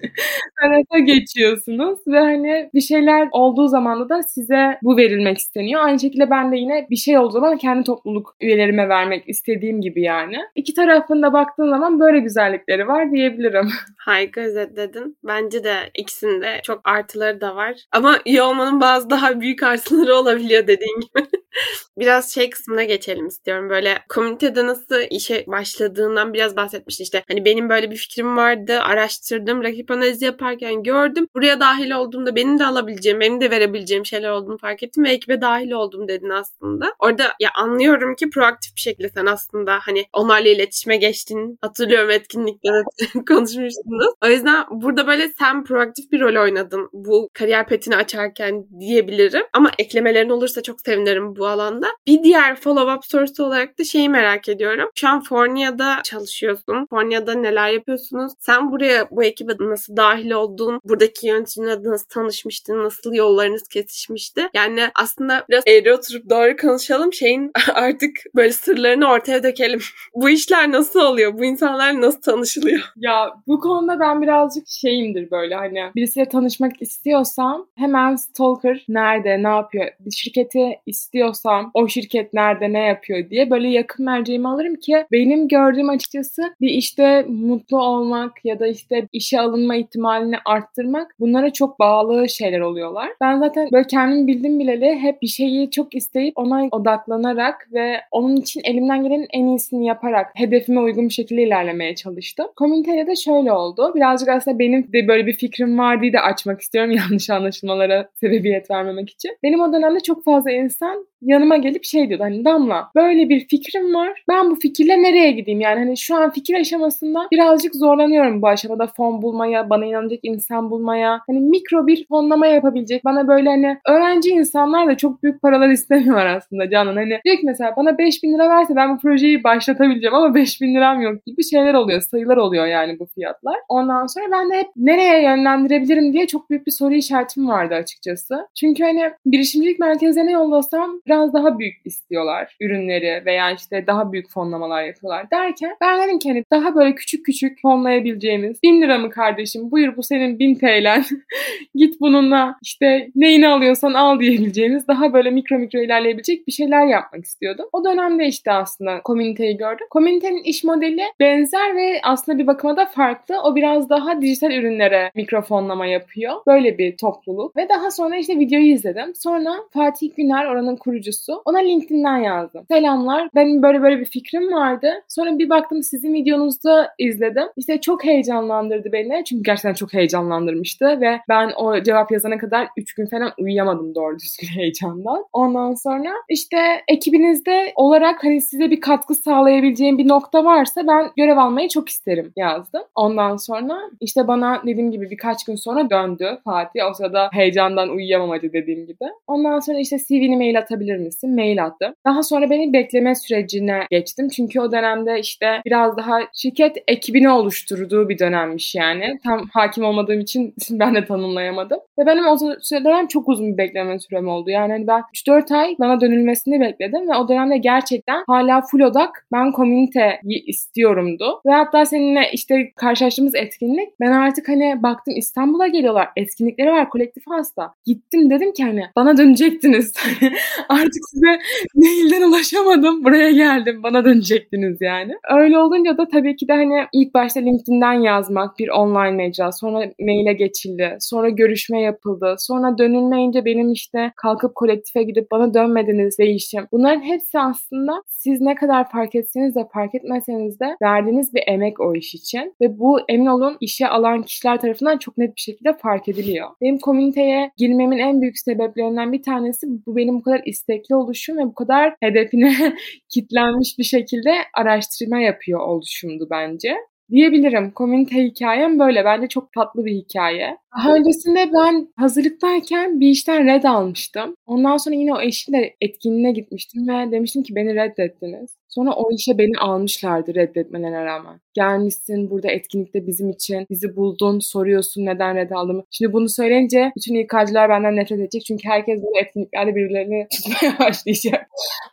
Sanata 0.62 0.98
geçiyorsunuz 0.98 1.98
ve 2.06 2.18
hani 2.18 2.70
bir 2.74 2.80
şeyler 2.80 3.28
olduğu 3.32 3.68
zaman 3.68 4.08
da 4.08 4.22
size 4.22 4.78
bu 4.82 4.96
verilmek 4.96 5.38
isteniyor. 5.38 5.80
Aynı 5.84 6.00
şekilde 6.00 6.30
ben 6.30 6.52
de 6.52 6.56
yine 6.56 6.86
bir 6.90 6.96
şey 6.96 7.18
olduğu 7.18 7.30
zaman 7.32 7.58
kendi 7.58 7.84
topluluk 7.84 8.36
üyelerime 8.40 8.88
vermek 8.88 9.28
istediğim 9.28 9.80
gibi 9.80 10.02
yani. 10.02 10.36
İki 10.54 10.74
tarafında 10.74 11.32
baktığın 11.32 11.70
zaman 11.70 12.00
böyle 12.00 12.18
güzellikleri 12.18 12.88
var 12.88 13.12
diyebilirim. 13.12 13.68
Harika 13.98 14.40
özetledin. 14.40 15.16
Bence 15.24 15.64
de 15.64 15.74
ikisinde 15.94 16.60
çok 16.62 16.80
artıları 16.84 17.40
da 17.40 17.56
var. 17.56 17.74
Ama 17.92 18.18
iyi 18.24 18.42
olmanın 18.42 18.80
bazı 18.80 19.10
daha 19.10 19.40
büyük 19.40 19.62
artıları 19.62 20.16
olabiliyor 20.16 20.66
dediğin 20.66 21.00
gibi. 21.00 21.26
biraz 21.98 22.34
şey 22.34 22.50
kısmına 22.50 22.84
geçelim 22.84 23.26
istiyorum. 23.26 23.70
Böyle 23.70 23.98
komünitede 24.08 24.66
nasıl 24.66 25.00
işe 25.10 25.44
başladığından 25.46 26.34
biraz 26.34 26.56
bahsetmişti 26.56 27.02
işte. 27.02 27.24
Hani 27.28 27.44
benim 27.44 27.68
böyle 27.68 27.90
bir 27.90 27.96
fikrim 27.96 28.36
vardı. 28.36 28.80
Araştırdım. 28.80 29.62
Rakip 29.62 29.90
analizi 29.90 30.24
yaparken 30.24 30.82
gördüm. 30.82 31.26
Buraya 31.34 31.60
dahil 31.60 31.90
olduğumda 31.90 32.36
benim 32.36 32.58
de 32.58 32.66
alabileceğim, 32.66 33.20
benim 33.20 33.40
de 33.40 33.50
verebileceğim 33.50 34.06
şeyler 34.06 34.30
olduğunu 34.30 34.58
fark 34.58 34.82
ettim 34.82 35.04
ve 35.04 35.10
ekibe 35.10 35.40
dahil 35.40 35.70
oldum 35.70 36.08
dedin 36.08 36.30
aslında. 36.30 36.94
Orada 36.98 37.24
ya 37.40 37.50
anlıyorum 37.54 38.14
ki 38.14 38.30
proaktif 38.30 38.76
bir 38.76 38.80
şekilde 38.80 39.08
sen 39.08 39.26
aslında 39.26 39.78
hani 39.82 40.04
onlarla 40.12 40.48
iletişime 40.48 40.96
geçtin. 40.96 41.58
Hatırlıyorum 41.60 42.10
etkinlikte 42.10 42.68
konuşmuştunuz. 43.28 44.14
O 44.24 44.28
yüzden 44.28 44.64
burada 44.70 45.06
böyle 45.06 45.28
sen 45.28 45.64
proaktif 45.64 46.12
bir 46.12 46.20
rol 46.20 46.42
oynadın 46.42 46.88
bu 46.92 47.28
kariyer 47.32 47.66
petini 47.66 47.96
açarken 47.96 48.66
diyebilirim. 48.80 49.42
Ama 49.52 49.70
eklemelerin 49.78 50.30
olursa 50.30 50.62
çok 50.62 50.80
sevinirim 50.80 51.36
bu 51.40 51.46
alanda. 51.46 51.86
Bir 52.06 52.22
diğer 52.22 52.56
follow-up 52.56 53.00
sorusu 53.02 53.44
olarak 53.44 53.78
da 53.78 53.84
şeyi 53.84 54.08
merak 54.08 54.48
ediyorum. 54.48 54.90
Şu 54.94 55.08
an 55.08 55.22
Fornia'da 55.22 56.00
çalışıyorsun. 56.04 56.86
Fornia'da 56.90 57.34
neler 57.34 57.68
yapıyorsunuz? 57.68 58.32
Sen 58.38 58.72
buraya 58.72 59.10
bu 59.10 59.24
ekibe 59.24 59.52
nasıl 59.60 59.96
dahil 59.96 60.30
oldun? 60.30 60.80
Buradaki 60.84 61.26
yöneticilerle 61.26 61.90
nasıl 61.90 62.08
tanışmıştın? 62.08 62.84
Nasıl 62.84 63.14
yollarınız 63.14 63.68
kesişmişti? 63.68 64.48
Yani 64.54 64.90
aslında 64.94 65.44
biraz 65.48 65.64
eğri 65.66 65.94
oturup 65.94 66.30
doğru 66.30 66.56
konuşalım. 66.56 67.12
Şeyin 67.12 67.50
artık 67.74 68.10
böyle 68.34 68.52
sırlarını 68.52 69.10
ortaya 69.10 69.42
dökelim. 69.42 69.80
bu 70.14 70.30
işler 70.30 70.72
nasıl 70.72 71.00
oluyor? 71.00 71.38
Bu 71.38 71.44
insanlar 71.44 72.00
nasıl 72.00 72.20
tanışılıyor? 72.20 72.80
Ya 72.96 73.34
bu 73.46 73.60
konuda 73.60 74.00
ben 74.00 74.22
birazcık 74.22 74.68
şeyimdir 74.68 75.30
böyle 75.30 75.54
hani 75.54 75.80
birisiyle 75.94 76.28
tanışmak 76.28 76.82
istiyorsam 76.82 77.66
hemen 77.76 78.16
stalker 78.16 78.84
nerede, 78.88 79.42
ne 79.42 79.48
yapıyor? 79.48 79.86
Bir 80.00 80.10
şirketi 80.10 80.80
istiyorsam 81.30 81.70
o 81.74 81.88
şirket 81.88 82.32
nerede, 82.34 82.72
ne 82.72 82.78
yapıyor 82.78 83.30
diye 83.30 83.50
böyle 83.50 83.68
yakın 83.68 84.06
merceğimi 84.06 84.48
alırım 84.48 84.74
ki 84.74 85.04
benim 85.12 85.48
gördüğüm 85.48 85.88
açıkçası 85.88 86.42
bir 86.60 86.68
işte 86.68 87.26
mutlu 87.28 87.82
olmak 87.82 88.44
ya 88.44 88.60
da 88.60 88.66
işte 88.66 89.08
işe 89.12 89.40
alınma 89.40 89.76
ihtimalini 89.76 90.36
arttırmak 90.44 91.14
bunlara 91.20 91.52
çok 91.52 91.78
bağlı 91.78 92.28
şeyler 92.28 92.60
oluyorlar. 92.60 93.08
Ben 93.20 93.38
zaten 93.38 93.68
böyle 93.72 93.86
kendim 93.86 94.26
bildim 94.26 94.58
bileli 94.58 94.98
hep 94.98 95.22
bir 95.22 95.26
şeyi 95.26 95.70
çok 95.70 95.94
isteyip 95.94 96.38
ona 96.38 96.68
odaklanarak 96.70 97.68
ve 97.72 98.00
onun 98.10 98.36
için 98.36 98.60
elimden 98.64 99.02
gelenin 99.02 99.26
en 99.32 99.46
iyisini 99.46 99.86
yaparak 99.86 100.26
hedefime 100.34 100.80
uygun 100.80 101.08
bir 101.08 101.14
şekilde 101.14 101.42
ilerlemeye 101.42 101.94
çalıştım. 101.94 102.46
Komünitede 102.56 103.06
de 103.06 103.16
şöyle 103.16 103.52
oldu. 103.52 103.92
Birazcık 103.94 104.28
aslında 104.28 104.58
benim 104.58 104.92
de 104.92 105.08
böyle 105.08 105.26
bir 105.26 105.32
fikrim 105.32 105.78
var 105.78 106.02
diye 106.02 106.12
de 106.12 106.20
açmak 106.20 106.60
istiyorum 106.60 106.90
yanlış 107.10 107.30
anlaşılmalara 107.30 108.08
sebebiyet 108.20 108.70
vermemek 108.70 109.10
için. 109.10 109.30
Benim 109.42 109.60
o 109.60 109.72
dönemde 109.72 110.00
çok 110.00 110.24
fazla 110.24 110.50
insan 110.50 111.06
yanıma 111.22 111.56
gelip 111.56 111.84
şey 111.84 112.08
diyordu 112.08 112.24
hani 112.24 112.44
Damla 112.44 112.90
böyle 112.94 113.28
bir 113.28 113.46
fikrim 113.48 113.94
var. 113.94 114.22
Ben 114.28 114.50
bu 114.50 114.54
fikirle 114.54 115.02
nereye 115.02 115.30
gideyim? 115.30 115.60
Yani 115.60 115.78
hani 115.78 115.96
şu 115.96 116.16
an 116.16 116.30
fikir 116.30 116.54
aşamasında 116.54 117.28
birazcık 117.32 117.74
zorlanıyorum 117.74 118.42
bu 118.42 118.48
aşamada 118.48 118.86
fon 118.86 119.22
bulmaya, 119.22 119.70
bana 119.70 119.86
inanacak 119.86 120.20
insan 120.22 120.70
bulmaya. 120.70 121.20
Hani 121.26 121.40
mikro 121.40 121.86
bir 121.86 122.06
fonlama 122.08 122.46
yapabilecek. 122.46 123.04
Bana 123.04 123.28
böyle 123.28 123.48
hani 123.48 123.78
öğrenci 123.88 124.30
insanlar 124.30 124.86
da 124.86 124.96
çok 124.96 125.22
büyük 125.22 125.42
paralar 125.42 125.68
istemiyorlar 125.70 126.26
aslında 126.26 126.70
Canan. 126.70 126.96
Hani 126.96 127.20
diyor 127.24 127.36
ki 127.36 127.42
mesela 127.46 127.74
bana 127.76 127.98
5000 127.98 128.34
lira 128.34 128.48
verse 128.48 128.76
ben 128.76 128.94
bu 128.94 129.00
projeyi 129.00 129.44
başlatabileceğim 129.44 130.14
ama 130.14 130.34
5000 130.34 130.74
liram 130.74 131.00
yok 131.00 131.26
gibi 131.26 131.44
şeyler 131.44 131.74
oluyor. 131.74 132.00
Sayılar 132.00 132.36
oluyor 132.36 132.66
yani 132.66 132.98
bu 132.98 133.06
fiyatlar. 133.06 133.56
Ondan 133.68 134.06
sonra 134.06 134.24
ben 134.32 134.50
de 134.50 134.58
hep 134.58 134.66
nereye 134.76 135.22
yönlendirebilirim 135.22 136.12
diye 136.12 136.26
çok 136.26 136.50
büyük 136.50 136.66
bir 136.66 136.72
soru 136.72 136.94
işaretim 136.94 137.48
vardı 137.48 137.74
açıkçası. 137.74 138.46
Çünkü 138.54 138.84
hani 138.84 139.10
girişimcilik 139.26 139.78
merkezlerine 139.78 140.32
yollasam 140.32 141.00
biraz 141.10 141.34
daha 141.34 141.58
büyük 141.58 141.76
istiyorlar 141.84 142.56
ürünleri 142.60 143.22
veya 143.26 143.50
işte 143.50 143.86
daha 143.86 144.12
büyük 144.12 144.30
fonlamalar 144.30 144.84
yapıyorlar 144.84 145.30
derken 145.30 145.76
ben 145.80 146.02
dedim 146.02 146.18
ki 146.18 146.28
hani 146.28 146.44
daha 146.52 146.74
böyle 146.74 146.94
küçük 146.94 147.26
küçük 147.26 147.62
fonlayabileceğimiz 147.62 148.62
bin 148.62 148.82
lira 148.82 148.98
mı 148.98 149.10
kardeşim 149.10 149.70
buyur 149.70 149.96
bu 149.96 150.02
senin 150.02 150.38
bin 150.38 150.54
TL'n 150.54 151.04
git 151.74 152.00
bununla 152.00 152.56
işte 152.62 153.10
neyini 153.14 153.48
alıyorsan 153.48 153.94
al 153.94 154.20
diyebileceğimiz 154.20 154.88
daha 154.88 155.12
böyle 155.12 155.30
mikro 155.30 155.58
mikro 155.58 155.78
ilerleyebilecek 155.78 156.46
bir 156.46 156.52
şeyler 156.52 156.86
yapmak 156.86 157.24
istiyordum. 157.24 157.66
O 157.72 157.84
dönemde 157.84 158.26
işte 158.26 158.52
aslında 158.52 159.00
komüniteyi 159.00 159.56
gördüm. 159.56 159.86
Komünitenin 159.90 160.42
iş 160.42 160.64
modeli 160.64 161.02
benzer 161.20 161.76
ve 161.76 162.00
aslında 162.02 162.38
bir 162.38 162.46
bakıma 162.46 162.76
da 162.76 162.86
farklı. 162.86 163.42
O 163.42 163.56
biraz 163.56 163.90
daha 163.90 164.22
dijital 164.22 164.52
ürünlere 164.52 165.10
mikrofonlama 165.14 165.86
yapıyor. 165.86 166.34
Böyle 166.46 166.78
bir 166.78 166.96
topluluk. 166.96 167.56
Ve 167.56 167.68
daha 167.68 167.90
sonra 167.90 168.16
işte 168.16 168.38
videoyu 168.38 168.66
izledim. 168.66 169.14
Sonra 169.14 169.50
Fatih 169.72 170.10
Güner 170.16 170.46
oranın 170.46 170.76
kurucusu. 170.76 170.99
Ona 171.44 171.58
LinkedIn'den 171.58 172.16
yazdım. 172.16 172.64
Selamlar. 172.70 173.28
Benim 173.34 173.62
böyle 173.62 173.82
böyle 173.82 174.00
bir 174.00 174.04
fikrim 174.04 174.52
vardı. 174.52 174.92
Sonra 175.08 175.38
bir 175.38 175.50
baktım 175.50 175.82
sizin 175.82 176.14
videonuzda 176.14 176.90
izledim. 176.98 177.48
İşte 177.56 177.80
çok 177.80 178.04
heyecanlandırdı 178.04 178.92
beni. 178.92 179.24
Çünkü 179.24 179.42
gerçekten 179.42 179.74
çok 179.74 179.94
heyecanlandırmıştı 179.94 181.00
ve 181.00 181.20
ben 181.28 181.52
o 181.56 181.82
cevap 181.82 182.12
yazana 182.12 182.38
kadar 182.38 182.68
3 182.76 182.94
gün 182.94 183.06
falan 183.06 183.32
uyuyamadım 183.38 183.94
doğru 183.94 184.18
düzgün 184.18 184.48
heyecandan. 184.60 185.24
Ondan 185.32 185.74
sonra 185.74 186.10
işte 186.28 186.56
ekibinizde 186.88 187.72
olarak 187.74 188.24
hani 188.24 188.40
size 188.40 188.70
bir 188.70 188.80
katkı 188.80 189.14
sağlayabileceğim 189.14 189.98
bir 189.98 190.08
nokta 190.08 190.44
varsa 190.44 190.86
ben 190.86 191.10
görev 191.16 191.36
almayı 191.36 191.68
çok 191.68 191.88
isterim 191.88 192.32
yazdım. 192.36 192.82
Ondan 192.94 193.36
sonra 193.36 193.78
işte 194.00 194.28
bana 194.28 194.62
dediğim 194.66 194.90
gibi 194.90 195.10
birkaç 195.10 195.44
gün 195.44 195.54
sonra 195.54 195.90
döndü 195.90 196.38
Fatih. 196.44 196.80
O 196.90 196.94
sırada 196.94 197.28
heyecandan 197.32 197.88
uyuyamamadı 197.88 198.52
dediğim 198.52 198.86
gibi. 198.86 199.04
Ondan 199.26 199.60
sonra 199.60 199.78
işte 199.78 199.96
CV'ni 200.08 200.36
mail 200.36 200.58
atabilir 200.58 200.89
misin? 200.98 201.34
Mail 201.34 201.64
attım. 201.64 201.94
Daha 202.06 202.22
sonra 202.22 202.50
beni 202.50 202.72
bekleme 202.72 203.14
sürecine 203.14 203.86
geçtim. 203.90 204.28
Çünkü 204.28 204.60
o 204.60 204.72
dönemde 204.72 205.20
işte 205.20 205.60
biraz 205.66 205.96
daha 205.96 206.18
şirket 206.34 206.76
ekibini 206.88 207.30
oluşturduğu 207.30 208.08
bir 208.08 208.18
dönemmiş 208.18 208.74
yani. 208.74 209.18
Tam 209.24 209.48
hakim 209.52 209.84
olmadığım 209.84 210.20
için 210.20 210.54
ben 210.70 210.94
de 210.94 211.04
tanımlayamadım. 211.04 211.78
Ve 212.00 212.06
benim 212.06 212.26
o 212.26 212.40
dönem 212.84 213.06
çok 213.06 213.28
uzun 213.28 213.52
bir 213.52 213.58
bekleme 213.58 213.98
sürem 213.98 214.28
oldu. 214.28 214.50
Yani 214.50 214.72
hani 214.72 214.86
ben 214.86 215.02
3-4 215.14 215.54
ay 215.54 215.76
bana 215.78 216.00
dönülmesini 216.00 216.60
bekledim 216.60 217.08
ve 217.08 217.16
o 217.16 217.28
dönemde 217.28 217.58
gerçekten 217.58 218.24
hala 218.26 218.62
full 218.70 218.80
odak 218.80 219.26
ben 219.32 219.52
komüniteyi 219.52 220.44
istiyorumdu. 220.46 221.40
Ve 221.46 221.50
hatta 221.50 221.86
seninle 221.86 222.20
işte 222.32 222.72
karşılaştığımız 222.76 223.34
etkinlik 223.34 223.88
ben 224.00 224.12
artık 224.12 224.48
hani 224.48 224.82
baktım 224.82 225.14
İstanbul'a 225.16 225.66
geliyorlar. 225.66 226.08
Etkinlikleri 226.16 226.72
var 226.72 226.88
kolektif 226.88 227.22
hasta. 227.28 227.74
Gittim 227.86 228.30
dedim 228.30 228.52
ki 228.52 228.64
hani 228.64 228.82
bana 228.96 229.16
dönecektiniz. 229.16 229.92
artık 230.68 231.02
size 231.10 231.38
mailden 231.74 232.22
ulaşamadım. 232.22 233.04
Buraya 233.04 233.30
geldim. 233.30 233.82
Bana 233.82 234.04
dönecektiniz 234.04 234.76
yani. 234.80 235.12
Öyle 235.30 235.58
olunca 235.58 235.98
da 235.98 236.08
tabii 236.08 236.36
ki 236.36 236.48
de 236.48 236.52
hani 236.52 236.86
ilk 236.92 237.14
başta 237.14 237.40
LinkedIn'den 237.40 237.92
yazmak 237.92 238.58
bir 238.58 238.68
online 238.68 239.10
mecra. 239.10 239.52
Sonra 239.52 239.78
maile 240.00 240.32
geçildi. 240.32 240.96
Sonra 241.00 241.28
görüşme 241.28 241.80
yapıldı. 241.90 242.34
Sonra 242.38 242.78
dönülmeyince 242.78 243.44
benim 243.44 243.72
işte 243.72 244.12
kalkıp 244.16 244.54
kolektife 244.54 245.02
gidip 245.02 245.30
bana 245.30 245.54
dönmediniz 245.54 246.18
değişim. 246.18 246.66
Bunların 246.72 247.02
hepsi 247.02 247.38
aslında 247.38 248.02
siz 248.08 248.40
ne 248.40 248.54
kadar 248.54 248.90
fark 248.90 249.14
etseniz 249.14 249.54
de 249.54 249.68
fark 249.72 249.94
etmeseniz 249.94 250.60
de 250.60 250.76
verdiğiniz 250.82 251.34
bir 251.34 251.42
emek 251.46 251.80
o 251.80 251.94
iş 251.94 252.14
için. 252.14 252.54
Ve 252.60 252.78
bu 252.78 253.00
emin 253.08 253.26
olun 253.26 253.56
işe 253.60 253.88
alan 253.88 254.22
kişiler 254.22 254.60
tarafından 254.60 254.98
çok 254.98 255.18
net 255.18 255.36
bir 255.36 255.40
şekilde 255.40 255.76
fark 255.76 256.08
ediliyor. 256.08 256.48
Benim 256.60 256.78
komüniteye 256.78 257.50
girmemin 257.56 257.98
en 257.98 258.20
büyük 258.20 258.38
sebeplerinden 258.38 259.12
bir 259.12 259.22
tanesi 259.22 259.66
bu 259.86 259.96
benim 259.96 260.14
bu 260.14 260.22
kadar 260.22 260.42
istekli 260.46 260.94
oluşum 260.94 261.38
ve 261.38 261.44
bu 261.44 261.54
kadar 261.54 261.94
hedefine 262.00 262.54
kitlenmiş 263.08 263.78
bir 263.78 263.84
şekilde 263.84 264.34
araştırma 264.54 265.20
yapıyor 265.20 265.60
oluşumdu 265.60 266.26
bence 266.30 266.76
diyebilirim. 267.10 267.70
Komünite 267.70 268.24
hikayem 268.24 268.78
böyle. 268.78 269.04
Bence 269.04 269.28
çok 269.28 269.52
tatlı 269.52 269.84
bir 269.84 269.92
hikaye. 269.92 270.56
Daha 270.78 270.94
öncesinde 270.94 271.50
ben 271.52 271.88
hazırlıktayken 271.96 273.00
bir 273.00 273.08
işten 273.08 273.46
red 273.46 273.64
almıştım. 273.64 274.34
Ondan 274.46 274.76
sonra 274.76 274.94
yine 274.94 275.14
o 275.14 275.20
eşimle 275.20 275.76
etkinliğine 275.80 276.32
gitmiştim 276.32 276.88
ve 276.88 277.12
demiştim 277.12 277.42
ki 277.42 277.54
beni 277.54 277.74
reddettiniz. 277.74 278.59
Sonra 278.70 278.92
o 278.92 279.12
işe 279.12 279.38
beni 279.38 279.58
almışlardı 279.58 280.34
reddetmelerine 280.34 281.04
rağmen. 281.04 281.40
Gelmişsin 281.54 282.30
burada 282.30 282.50
etkinlikte 282.50 283.06
bizim 283.06 283.30
için, 283.30 283.66
bizi 283.70 283.96
buldun, 283.96 284.38
soruyorsun 284.38 285.06
neden 285.06 285.36
red 285.36 285.50
aldım. 285.50 285.84
Şimdi 285.90 286.12
bunu 286.12 286.28
söyleyince 286.28 286.92
bütün 286.96 287.14
İK'cılar 287.14 287.68
benden 287.68 287.96
nefret 287.96 288.20
edecek 288.20 288.44
çünkü 288.44 288.68
herkes 288.68 289.02
bu 289.02 289.18
etkinliklerde 289.18 289.74
birilerini 289.74 290.26
tutmaya 290.32 290.78
başlayacak. 290.78 291.46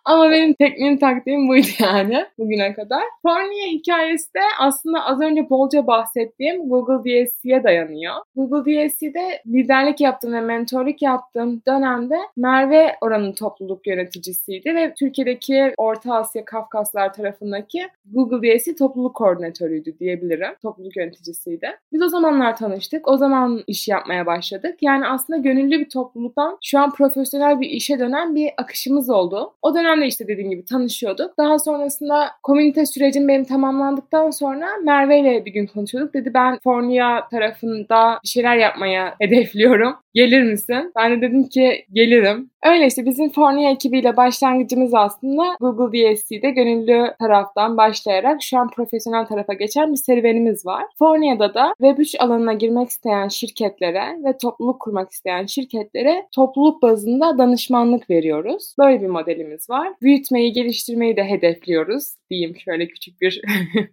Ama 0.05 0.31
benim 0.31 0.53
tekniğim 0.53 0.97
taktiğim 0.97 1.47
buydu 1.47 1.67
yani 1.79 2.25
bugüne 2.39 2.73
kadar. 2.73 3.01
Fornia 3.21 3.67
hikayesi 3.71 4.33
de 4.33 4.39
aslında 4.59 5.05
az 5.05 5.21
önce 5.21 5.49
bolca 5.49 5.87
bahsettiğim 5.87 6.69
Google 6.69 7.25
DSC'ye 7.25 7.63
dayanıyor. 7.63 8.15
Google 8.35 8.89
DSC'de 8.89 9.41
liderlik 9.47 10.01
yaptığım 10.01 10.33
ve 10.33 10.41
mentorluk 10.41 11.01
yaptığım 11.01 11.61
dönemde 11.67 12.17
Merve 12.37 12.95
oranın 13.01 13.33
topluluk 13.33 13.87
yöneticisiydi 13.87 14.75
ve 14.75 14.93
Türkiye'deki 14.93 15.73
Orta 15.77 16.15
Asya, 16.15 16.45
Kafkaslar 16.69 17.13
tarafındaki 17.13 17.87
Google 18.05 18.57
DSC 18.57 18.75
topluluk 18.75 19.15
koordinatörüydü 19.15 19.99
diyebilirim. 19.99 20.55
Topluluk 20.61 20.97
yöneticisiydi. 20.97 21.67
Biz 21.93 22.01
o 22.01 22.09
zamanlar 22.09 22.57
tanıştık. 22.57 23.07
O 23.07 23.17
zaman 23.17 23.63
iş 23.67 23.87
yapmaya 23.87 24.25
başladık. 24.25 24.75
Yani 24.81 25.07
aslında 25.07 25.39
gönüllü 25.39 25.79
bir 25.79 25.89
topluluktan 25.89 26.57
şu 26.63 26.79
an 26.79 26.91
profesyonel 26.91 27.61
bir 27.61 27.69
işe 27.69 27.99
dönen 27.99 28.35
bir 28.35 28.49
akışımız 28.57 29.09
oldu. 29.09 29.53
O 29.61 29.75
dönemde 29.75 30.07
işte 30.07 30.27
dediğim 30.27 30.49
gibi 30.49 30.65
tanışıyorduk. 30.65 31.37
Daha 31.37 31.59
sonrasında 31.59 32.29
komünite 32.43 32.85
sürecim 32.85 33.27
benim 33.27 33.43
tamamlandıktan 33.43 34.29
sonra 34.29 34.67
Merve 34.83 35.19
ile 35.19 35.45
bir 35.45 35.53
gün 35.53 35.65
konuşuyorduk. 35.65 36.13
Dedi 36.13 36.33
ben 36.33 36.59
Fornia 36.63 37.27
tarafında 37.27 38.19
bir 38.23 38.29
şeyler 38.29 38.55
yapmaya 38.55 39.15
hedefliyorum. 39.19 39.95
Gelir 40.17 40.43
misin? 40.43 40.91
Ben 40.95 41.11
de 41.11 41.21
dedim 41.21 41.43
ki 41.49 41.85
gelirim. 41.93 42.49
Öyle 42.65 42.87
işte 42.87 43.05
bizim 43.05 43.29
Fornia 43.29 43.71
ekibiyle 43.71 44.17
başlangıcımız 44.17 44.93
aslında 44.93 45.43
Google 45.59 46.15
DSC'de 46.15 46.49
gönüllü 46.49 47.13
taraftan 47.19 47.77
başlayarak 47.77 48.43
şu 48.43 48.57
an 48.57 48.69
profesyonel 48.69 49.25
tarafa 49.25 49.53
geçen 49.53 49.91
bir 49.91 49.97
serüvenimiz 49.97 50.65
var. 50.65 50.83
Fornia'da 50.99 51.53
da 51.53 51.73
Web3 51.81 52.17
alanına 52.19 52.53
girmek 52.53 52.89
isteyen 52.89 53.27
şirketlere 53.27 54.03
ve 54.25 54.37
topluluk 54.37 54.79
kurmak 54.79 55.11
isteyen 55.11 55.45
şirketlere 55.45 56.27
topluluk 56.35 56.81
bazında 56.81 57.37
danışmanlık 57.37 58.09
veriyoruz. 58.09 58.75
Böyle 58.79 59.01
bir 59.01 59.07
modelimiz 59.07 59.69
var. 59.69 59.93
Büyütmeyi, 60.01 60.53
geliştirmeyi 60.53 61.17
de 61.17 61.23
hedefliyoruz 61.23 62.13
diyeyim 62.29 62.55
şöyle 62.65 62.87
küçük 62.87 63.21
bir 63.21 63.41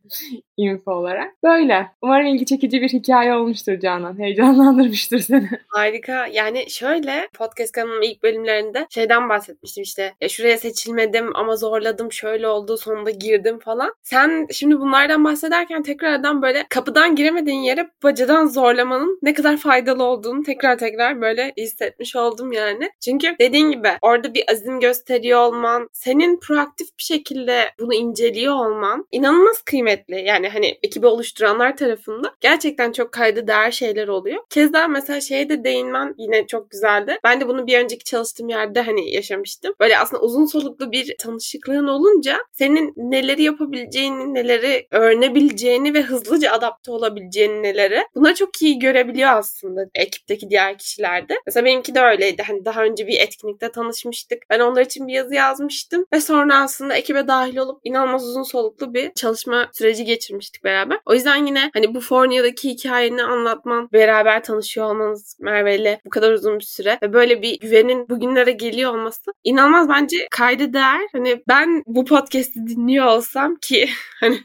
info 0.57 0.93
olarak. 0.93 1.43
Böyle. 1.43 1.87
Umarım 2.03 2.27
ilgi 2.27 2.47
çekici 2.47 2.83
bir 2.83 2.89
hikaye 2.89 3.35
olmuştur 3.35 3.81
Canan. 3.81 4.19
Heyecanlandırmıştır 4.19 5.19
seni. 5.19 5.49
Harika. 5.69 6.13
Yani 6.33 6.70
şöyle 6.70 7.29
podcast 7.35 7.72
kanalımın 7.72 8.03
ilk 8.03 8.22
bölümlerinde 8.22 8.87
şeyden 8.90 9.29
bahsetmiştim 9.29 9.83
işte. 9.83 10.14
Ya 10.20 10.29
şuraya 10.29 10.59
seçilmedim 10.59 11.37
ama 11.37 11.57
zorladım 11.57 12.12
şöyle 12.12 12.48
oldu 12.48 12.77
sonunda 12.77 13.11
girdim 13.11 13.59
falan. 13.59 13.94
Sen 14.03 14.46
şimdi 14.50 14.81
bunlardan 14.81 15.24
bahsederken 15.24 15.83
tekrardan 15.83 16.42
böyle 16.42 16.66
kapıdan 16.68 17.16
giremediğin 17.16 17.61
yere 17.61 17.90
bacadan 18.03 18.46
zorlamanın 18.46 19.18
ne 19.22 19.35
kadar 19.35 19.57
faydalı 19.57 20.05
olduğunu 20.05 20.42
tekrar 20.42 20.79
tekrar 20.79 21.20
böyle 21.20 21.53
hissetmiş 21.57 22.16
oldum 22.16 22.53
yani. 22.53 22.90
Çünkü 23.05 23.37
dediğin 23.40 23.70
gibi 23.70 23.88
orada 24.03 24.35
bir 24.35 24.44
azim 24.50 24.81
gösteriyor 24.81 25.40
olman, 25.40 25.88
senin 25.92 26.40
proaktif 26.40 26.88
bir 26.98 27.03
şekilde 27.03 27.64
bunu 27.81 27.94
inceliyor 27.94 28.55
olman 28.55 29.07
inanılmaz 29.12 29.62
kıymetli. 29.62 30.20
Yani 30.20 30.48
hani 30.48 30.79
ekibi 30.83 31.07
oluşturanlar 31.07 31.77
tarafından 31.77 32.33
gerçekten 32.40 32.92
çok 32.92 33.12
kaydı 33.12 33.46
değer 33.46 33.70
şeyler 33.70 34.09
oluyor. 34.09 34.42
Keza 34.50 34.88
mesela 34.88 35.20
şeye 35.20 35.48
de 35.48 35.64
değinmen 35.64 36.04
yine 36.19 36.47
çok 36.47 36.71
güzeldi. 36.71 37.19
Ben 37.25 37.40
de 37.40 37.49
bunu 37.49 37.67
bir 37.67 37.79
önceki 37.79 38.05
çalıştığım 38.05 38.49
yerde 38.49 38.81
hani 38.81 39.14
yaşamıştım. 39.14 39.75
Böyle 39.81 39.99
aslında 39.99 40.23
uzun 40.23 40.47
soluklu 40.47 40.93
bir 40.93 41.14
tanışıklığın 41.19 41.87
olunca 41.87 42.38
senin 42.53 42.93
neleri 42.97 43.43
yapabileceğini, 43.43 44.35
neleri 44.35 44.87
öğrenebileceğini 44.90 45.95
ve 45.95 46.03
hızlıca 46.03 46.53
adapte 46.53 46.90
olabileceğini 46.90 47.62
neleri 47.62 48.03
bunları 48.14 48.35
çok 48.35 48.62
iyi 48.62 48.79
görebiliyor 48.79 49.31
aslında 49.31 49.87
ekipteki 49.95 50.51
diğer 50.51 50.79
kişilerde. 50.79 51.35
Mesela 51.47 51.64
benimki 51.64 51.95
de 51.95 52.01
öyleydi. 52.01 52.43
Hani 52.47 52.64
daha 52.64 52.85
önce 52.85 53.07
bir 53.07 53.21
etkinlikte 53.21 53.73
tanışmıştık. 53.73 54.38
Ben 54.51 54.61
onlar 54.61 54.83
için 54.83 55.09
bir 55.09 55.12
yazı 55.12 55.35
yazmıştım 55.35 56.07
ve 56.12 56.21
sonra 56.21 56.62
aslında 56.62 56.95
ekibe 56.95 57.29
dahil 57.29 57.57
olup 57.57 57.81
inanılmaz 57.85 58.29
uzun 58.29 58.43
soluklu 58.43 58.95
bir 58.95 59.12
çalışma 59.12 59.71
süreci 59.73 60.05
geçirmiştik 60.05 60.64
beraber. 60.64 60.99
O 61.07 61.14
yüzden 61.14 61.47
yine 61.47 61.71
hani 61.75 61.95
bu 61.95 62.01
Fornia'daki 62.01 62.71
hikayeni 62.71 63.23
anlatman, 63.23 63.88
beraber 63.93 64.45
tanışıyor 64.45 64.87
olmanız 64.87 65.37
Merve 65.40 65.77
ile 65.77 65.84
bu 66.05 66.11
kadar 66.11 66.33
uzun 66.33 66.59
bir 66.59 66.64
süre 66.64 66.99
ve 67.03 67.12
böyle 67.12 67.42
bir 67.42 67.59
güvenin 67.59 68.09
bugünlere 68.09 68.53
geliyor 68.53 68.94
olması 68.94 69.33
inanılmaz 69.44 69.88
bence 69.88 70.16
kaydı 70.31 70.73
değer. 70.73 71.01
Hani 71.12 71.42
ben 71.49 71.83
bu 71.87 72.05
podcast'i 72.05 72.66
dinliyor 72.66 73.07
olsam 73.07 73.57
ki 73.62 73.88
hani 74.20 74.38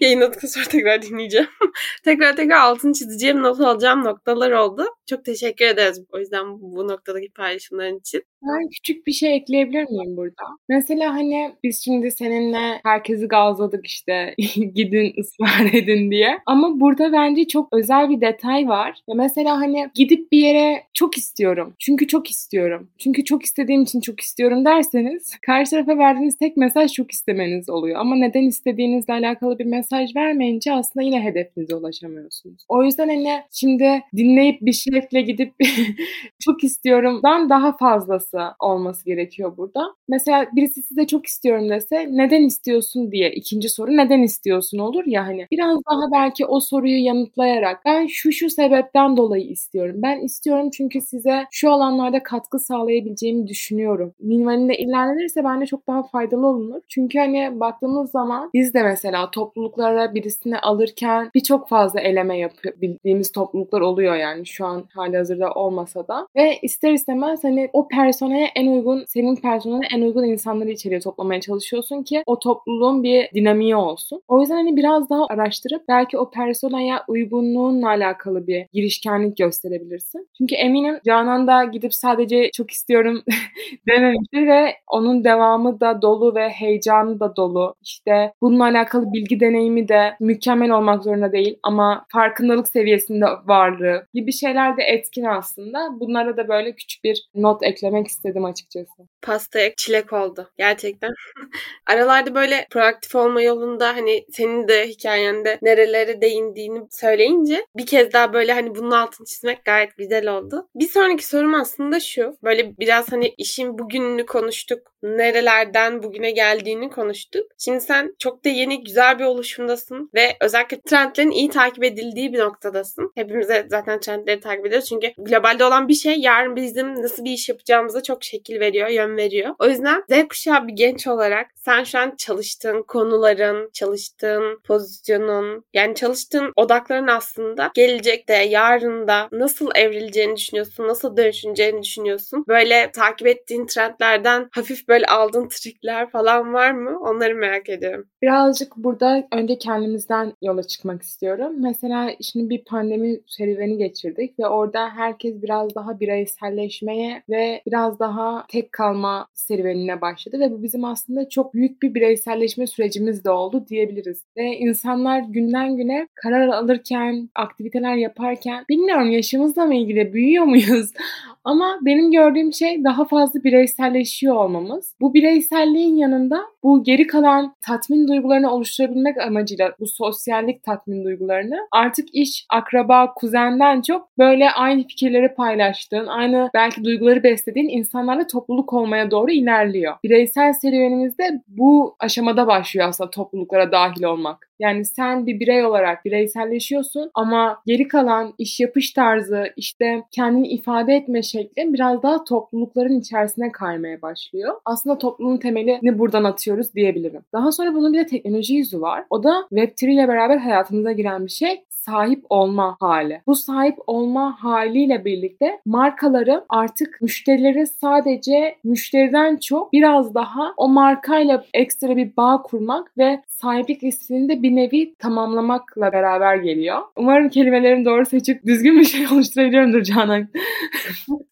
yayınladıktan 0.00 0.48
sonra 0.48 0.64
tekrar 0.64 1.02
dinleyeceğim. 1.02 1.48
tekrar 2.04 2.36
tekrar 2.36 2.60
altını 2.60 2.92
çizeceğim, 2.92 3.42
not 3.42 3.60
alacağım 3.60 4.04
noktalar 4.04 4.50
oldu. 4.50 4.84
Çok 5.06 5.24
teşekkür 5.24 5.64
ederiz 5.64 6.00
o 6.12 6.18
yüzden 6.18 6.60
bu 6.60 6.88
noktadaki 6.88 7.30
paylaşımların 7.30 7.98
için. 7.98 8.22
Ben 8.42 8.68
küçük 8.68 9.06
bir 9.06 9.12
şey 9.12 9.36
ekleyebilir 9.36 9.84
miyim 9.84 10.16
burada? 10.16 10.42
Mesela 10.68 11.14
hani 11.14 11.52
biz 11.64 11.84
şimdi 11.84 12.10
seninle 12.10 12.80
herkesi 12.84 13.26
gazladık 13.26 13.86
işte 13.86 14.34
gidin 14.74 15.14
ısrar 15.20 15.72
edin 15.72 16.10
diye. 16.10 16.38
Ama 16.46 16.80
burada 16.80 17.12
bence 17.12 17.46
çok 17.48 17.68
özel 17.72 18.10
bir 18.10 18.20
detay 18.20 18.68
var. 18.68 18.98
Ya 19.08 19.14
mesela 19.14 19.56
hani 19.60 19.90
gidip 19.94 20.32
bir 20.32 20.38
yere 20.38 20.82
çok 20.94 21.18
istiyorum. 21.18 21.74
Çünkü 21.78 22.06
çok 22.06 22.30
istiyorum. 22.30 22.88
Çünkü 22.98 23.24
çok 23.24 23.42
istediğim 23.42 23.82
için 23.82 24.00
çok 24.00 24.20
istiyorum 24.20 24.64
derseniz 24.64 25.32
karşı 25.46 25.70
tarafa 25.70 25.98
verdiğiniz 25.98 26.38
tek 26.38 26.56
mesaj 26.56 26.92
çok 26.92 27.12
istemeniz 27.12 27.70
oluyor. 27.70 28.00
Ama 28.00 28.16
neden 28.16 28.42
istediğinizle 28.42 29.12
alakalı 29.12 29.58
bir 29.58 29.66
mesaj 29.66 30.16
vermeyince 30.16 30.72
aslında 30.72 31.04
yine 31.06 31.24
hedefinize 31.24 31.74
ulaşamıyorsunuz. 31.74 32.64
O 32.68 32.84
yüzden 32.84 33.08
hani 33.08 33.40
şimdi 33.52 34.02
dinleyip 34.16 34.60
bir 34.62 34.72
şevkle 34.72 35.20
gidip 35.20 35.54
çok 36.40 36.64
istiyorumdan 36.64 37.50
daha 37.50 37.76
fazlası 37.76 38.27
olması 38.60 39.04
gerekiyor 39.04 39.56
burada. 39.56 39.94
Mesela 40.08 40.46
birisi 40.52 40.82
size 40.82 41.06
çok 41.06 41.26
istiyorum 41.26 41.70
dese 41.70 42.08
neden 42.10 42.42
istiyorsun 42.42 43.12
diye 43.12 43.30
ikinci 43.32 43.68
soru 43.68 43.90
neden 43.96 44.22
istiyorsun 44.22 44.78
olur 44.78 45.06
ya 45.06 45.26
hani 45.26 45.46
biraz 45.50 45.78
daha 45.90 46.12
belki 46.12 46.46
o 46.46 46.60
soruyu 46.60 47.04
yanıtlayarak 47.04 47.80
ben 47.84 48.06
şu 48.06 48.32
şu 48.32 48.50
sebepten 48.50 49.16
dolayı 49.16 49.44
istiyorum. 49.44 49.96
Ben 50.02 50.20
istiyorum 50.20 50.70
çünkü 50.70 51.00
size 51.00 51.44
şu 51.50 51.72
alanlarda 51.72 52.22
katkı 52.22 52.58
sağlayabileceğimi 52.58 53.46
düşünüyorum. 53.46 54.14
Minvalinde 54.20 54.76
ilerlenirse 54.78 55.44
bence 55.44 55.66
çok 55.66 55.86
daha 55.86 56.02
faydalı 56.02 56.46
olunur. 56.46 56.80
Çünkü 56.88 57.18
hani 57.18 57.60
baktığımız 57.60 58.10
zaman 58.10 58.50
biz 58.54 58.74
de 58.74 58.82
mesela 58.82 59.30
topluluklara 59.30 60.14
birisini 60.14 60.58
alırken 60.58 61.30
birçok 61.34 61.68
fazla 61.68 62.00
eleme 62.00 62.38
yapabildiğimiz 62.38 63.32
topluluklar 63.32 63.80
oluyor 63.80 64.16
yani 64.16 64.46
şu 64.46 64.66
an 64.66 64.84
hali 64.94 65.16
hazırda 65.16 65.52
olmasa 65.52 66.08
da. 66.08 66.26
Ve 66.36 66.58
ister 66.62 66.92
istemez 66.92 67.44
hani 67.44 67.70
o 67.72 67.88
personaya 68.18 68.48
en 68.56 68.66
uygun, 68.66 69.04
senin 69.08 69.36
personeline 69.36 69.86
en 69.94 70.02
uygun 70.02 70.24
insanları 70.24 70.70
içeriye 70.70 71.00
toplamaya 71.00 71.40
çalışıyorsun 71.40 72.02
ki 72.02 72.22
o 72.26 72.38
topluluğun 72.38 73.02
bir 73.02 73.30
dinamiği 73.34 73.76
olsun. 73.76 74.22
O 74.28 74.40
yüzden 74.40 74.54
hani 74.54 74.76
biraz 74.76 75.10
daha 75.10 75.26
araştırıp 75.26 75.88
belki 75.88 76.18
o 76.18 76.30
personaya 76.30 77.04
uygunluğunla 77.08 77.88
alakalı 77.88 78.46
bir 78.46 78.66
girişkenlik 78.72 79.36
gösterebilirsin. 79.36 80.28
Çünkü 80.38 80.54
eminim 80.54 80.98
Canan 81.06 81.46
da 81.46 81.64
gidip 81.64 81.94
sadece 81.94 82.50
çok 82.50 82.70
istiyorum 82.70 83.22
dememiştir 83.88 84.46
ve 84.46 84.74
onun 84.86 85.24
devamı 85.24 85.80
da 85.80 86.02
dolu 86.02 86.34
ve 86.34 86.48
heyecanı 86.48 87.20
da 87.20 87.36
dolu. 87.36 87.74
İşte 87.82 88.32
bununla 88.42 88.64
alakalı 88.64 89.12
bilgi 89.12 89.40
deneyimi 89.40 89.88
de 89.88 90.16
mükemmel 90.20 90.70
olmak 90.70 91.04
zorunda 91.04 91.32
değil 91.32 91.58
ama 91.62 92.06
farkındalık 92.12 92.68
seviyesinde 92.68 93.26
varlığı 93.44 94.06
gibi 94.14 94.32
şeyler 94.32 94.76
de 94.76 94.82
etkin 94.82 95.24
aslında. 95.24 96.00
Bunlara 96.00 96.36
da 96.36 96.48
böyle 96.48 96.72
küçük 96.72 97.04
bir 97.04 97.28
not 97.34 97.62
eklemek 97.62 98.07
istedim 98.08 98.44
açıkçası. 98.44 99.08
Pastaya 99.22 99.74
çilek 99.74 100.12
oldu 100.12 100.50
gerçekten. 100.58 101.10
Aralarda 101.86 102.34
böyle 102.34 102.66
proaktif 102.70 103.14
olma 103.14 103.42
yolunda 103.42 103.96
hani 103.96 104.24
senin 104.32 104.68
de 104.68 104.88
hikayende 104.88 105.58
nerelere 105.62 106.20
değindiğini 106.20 106.80
söyleyince 106.90 107.66
bir 107.76 107.86
kez 107.86 108.12
daha 108.12 108.32
böyle 108.32 108.52
hani 108.52 108.74
bunun 108.74 108.90
altını 108.90 109.26
çizmek 109.26 109.64
gayet 109.64 109.96
güzel 109.96 110.28
oldu. 110.28 110.68
Bir 110.74 110.88
sonraki 110.88 111.26
sorum 111.26 111.54
aslında 111.54 112.00
şu. 112.00 112.36
Böyle 112.42 112.78
biraz 112.78 113.12
hani 113.12 113.34
işin 113.38 113.78
bugününü 113.78 114.26
konuştuk. 114.26 114.92
Nerelerden 115.02 116.02
bugüne 116.02 116.30
geldiğini 116.30 116.90
konuştuk. 116.90 117.46
Şimdi 117.58 117.80
sen 117.80 118.14
çok 118.18 118.44
da 118.44 118.48
yeni 118.48 118.84
güzel 118.84 119.18
bir 119.18 119.24
oluşumdasın 119.24 120.10
ve 120.14 120.36
özellikle 120.40 120.80
trendlerin 120.80 121.30
iyi 121.30 121.50
takip 121.50 121.84
edildiği 121.84 122.32
bir 122.32 122.38
noktadasın. 122.38 123.12
Hepimize 123.14 123.66
zaten 123.70 124.00
trendleri 124.00 124.40
takip 124.40 124.66
ediyoruz. 124.66 124.88
Çünkü 124.88 125.12
globalde 125.18 125.64
olan 125.64 125.88
bir 125.88 125.94
şey 125.94 126.20
yarın 126.20 126.56
bizim 126.56 127.02
nasıl 127.02 127.24
bir 127.24 127.30
iş 127.30 127.48
yapacağımıza 127.48 128.02
çok 128.02 128.24
şekil 128.24 128.60
veriyor, 128.60 128.88
yön 128.88 129.07
veriyor. 129.16 129.54
O 129.58 129.66
yüzden 129.66 130.04
Z 130.10 130.28
kuşağı 130.28 130.68
bir 130.68 130.72
genç 130.72 131.06
olarak 131.06 131.46
sen 131.56 131.84
şu 131.84 131.98
an 131.98 132.14
çalıştığın 132.18 132.82
konuların, 132.82 133.70
çalıştığın 133.72 134.60
pozisyonun, 134.64 135.64
yani 135.74 135.94
çalıştığın 135.94 136.52
odakların 136.56 137.06
aslında 137.06 137.70
gelecekte, 137.74 138.34
yarında 138.34 139.28
nasıl 139.32 139.70
evrileceğini 139.74 140.36
düşünüyorsun, 140.36 140.88
nasıl 140.88 141.16
dönüşeceğini 141.16 141.82
düşünüyorsun. 141.82 142.44
Böyle 142.48 142.90
takip 142.92 143.26
ettiğin 143.26 143.66
trendlerden 143.66 144.48
hafif 144.52 144.88
böyle 144.88 145.06
aldığın 145.06 145.48
trikler 145.48 146.10
falan 146.10 146.54
var 146.54 146.70
mı? 146.70 147.00
Onları 147.00 147.34
merak 147.34 147.68
ediyorum. 147.68 148.08
Birazcık 148.22 148.76
burada 148.76 149.28
önce 149.32 149.58
kendimizden 149.58 150.32
yola 150.42 150.62
çıkmak 150.62 151.02
istiyorum. 151.02 151.52
Mesela 151.58 152.10
şimdi 152.32 152.50
bir 152.50 152.64
pandemi 152.64 153.20
serüveni 153.26 153.78
geçirdik 153.78 154.38
ve 154.38 154.46
orada 154.46 154.90
herkes 154.90 155.42
biraz 155.42 155.74
daha 155.74 156.00
bireyselleşmeye 156.00 157.22
ve 157.28 157.62
biraz 157.66 157.98
daha 157.98 158.46
tek 158.48 158.72
kalma 158.98 159.26
serüvenine 159.34 160.00
başladı 160.00 160.40
ve 160.40 160.52
bu 160.52 160.62
bizim 160.62 160.84
aslında 160.84 161.28
çok 161.28 161.54
büyük 161.54 161.82
bir 161.82 161.94
bireyselleşme 161.94 162.66
sürecimiz 162.66 163.24
de 163.24 163.30
oldu 163.30 163.64
diyebiliriz. 163.68 164.24
Ve 164.36 164.56
insanlar 164.56 165.20
günden 165.20 165.76
güne 165.76 166.08
karar 166.14 166.48
alırken, 166.48 167.28
aktiviteler 167.34 167.94
yaparken 167.94 168.64
bilmiyorum 168.68 169.10
yaşımızla 169.10 169.64
mı 169.64 169.74
ilgili 169.74 170.12
büyüyor 170.12 170.44
muyuz? 170.44 170.92
Ama 171.44 171.78
benim 171.82 172.10
gördüğüm 172.10 172.52
şey 172.52 172.84
daha 172.84 173.04
fazla 173.04 173.44
bireyselleşiyor 173.44 174.34
olmamız. 174.34 174.94
Bu 175.00 175.14
bireyselliğin 175.14 175.96
yanında 175.96 176.40
bu 176.62 176.84
geri 176.84 177.06
kalan 177.06 177.54
tatmin 177.60 178.08
duygularını 178.08 178.52
oluşturabilmek 178.52 179.18
amacıyla 179.18 179.74
bu 179.80 179.86
sosyallik 179.86 180.62
tatmin 180.62 181.04
duygularını 181.04 181.58
artık 181.72 182.14
iş, 182.14 182.46
akraba, 182.50 183.14
kuzenden 183.14 183.82
çok 183.82 184.18
böyle 184.18 184.50
aynı 184.50 184.86
fikirleri 184.86 185.34
paylaştığın, 185.34 186.06
aynı 186.06 186.50
belki 186.54 186.84
duyguları 186.84 187.22
beslediğin 187.22 187.68
insanlarla 187.68 188.26
topluluk 188.26 188.72
olmaya 188.88 189.10
doğru 189.10 189.30
ilerliyor. 189.30 189.94
Bireysel 190.04 190.52
serüvenimizde 190.52 191.42
bu 191.48 191.96
aşamada 192.00 192.46
başlıyor 192.46 192.88
aslında 192.88 193.10
topluluklara 193.10 193.72
dahil 193.72 194.04
olmak. 194.04 194.48
Yani 194.58 194.84
sen 194.84 195.26
bir 195.26 195.40
birey 195.40 195.64
olarak 195.64 196.04
bireyselleşiyorsun 196.04 197.10
ama 197.14 197.58
geri 197.66 197.88
kalan 197.88 198.34
iş 198.38 198.60
yapış 198.60 198.90
tarzı, 198.90 199.44
işte 199.56 200.02
kendini 200.10 200.48
ifade 200.48 200.94
etme 200.94 201.22
şekli 201.22 201.74
biraz 201.74 202.02
daha 202.02 202.24
toplulukların 202.24 203.00
içerisine 203.00 203.52
kaymaya 203.52 204.02
başlıyor. 204.02 204.54
Aslında 204.64 204.98
toplumun 204.98 205.36
temelini 205.36 205.98
buradan 205.98 206.24
atıyoruz 206.24 206.74
diyebilirim. 206.74 207.22
Daha 207.32 207.52
sonra 207.52 207.74
bunun 207.74 207.92
bir 207.92 207.98
de 207.98 208.06
teknoloji 208.06 208.54
yüzü 208.54 208.80
var. 208.80 209.04
O 209.10 209.22
da 209.22 209.46
Web3 209.52 209.90
ile 209.90 210.08
beraber 210.08 210.36
hayatımıza 210.36 210.92
giren 210.92 211.26
bir 211.26 211.30
şey 211.30 211.64
sahip 211.88 212.24
olma 212.30 212.76
hali. 212.80 213.22
Bu 213.26 213.34
sahip 213.34 213.78
olma 213.86 214.36
haliyle 214.44 215.04
birlikte 215.04 215.60
markaları 215.66 216.44
artık 216.48 217.02
müşterileri 217.02 217.66
sadece 217.66 218.56
müşteriden 218.64 219.36
çok 219.36 219.72
biraz 219.72 220.14
daha 220.14 220.54
o 220.56 220.68
markayla 220.68 221.44
ekstra 221.54 221.96
bir 221.96 222.16
bağ 222.16 222.42
kurmak 222.42 222.98
ve 222.98 223.22
sahiplik 223.28 223.82
hissini 223.82 224.28
de 224.28 224.42
bir 224.42 224.56
nevi 224.56 224.94
tamamlamakla 224.94 225.92
beraber 225.92 226.36
geliyor. 226.36 226.78
Umarım 226.96 227.28
kelimelerimi 227.28 227.84
doğru 227.84 228.06
seçip 228.06 228.46
düzgün 228.46 228.80
bir 228.80 228.84
şey 228.84 229.06
oluşturabiliyorumdur 229.12 229.82
Canan. 229.82 230.28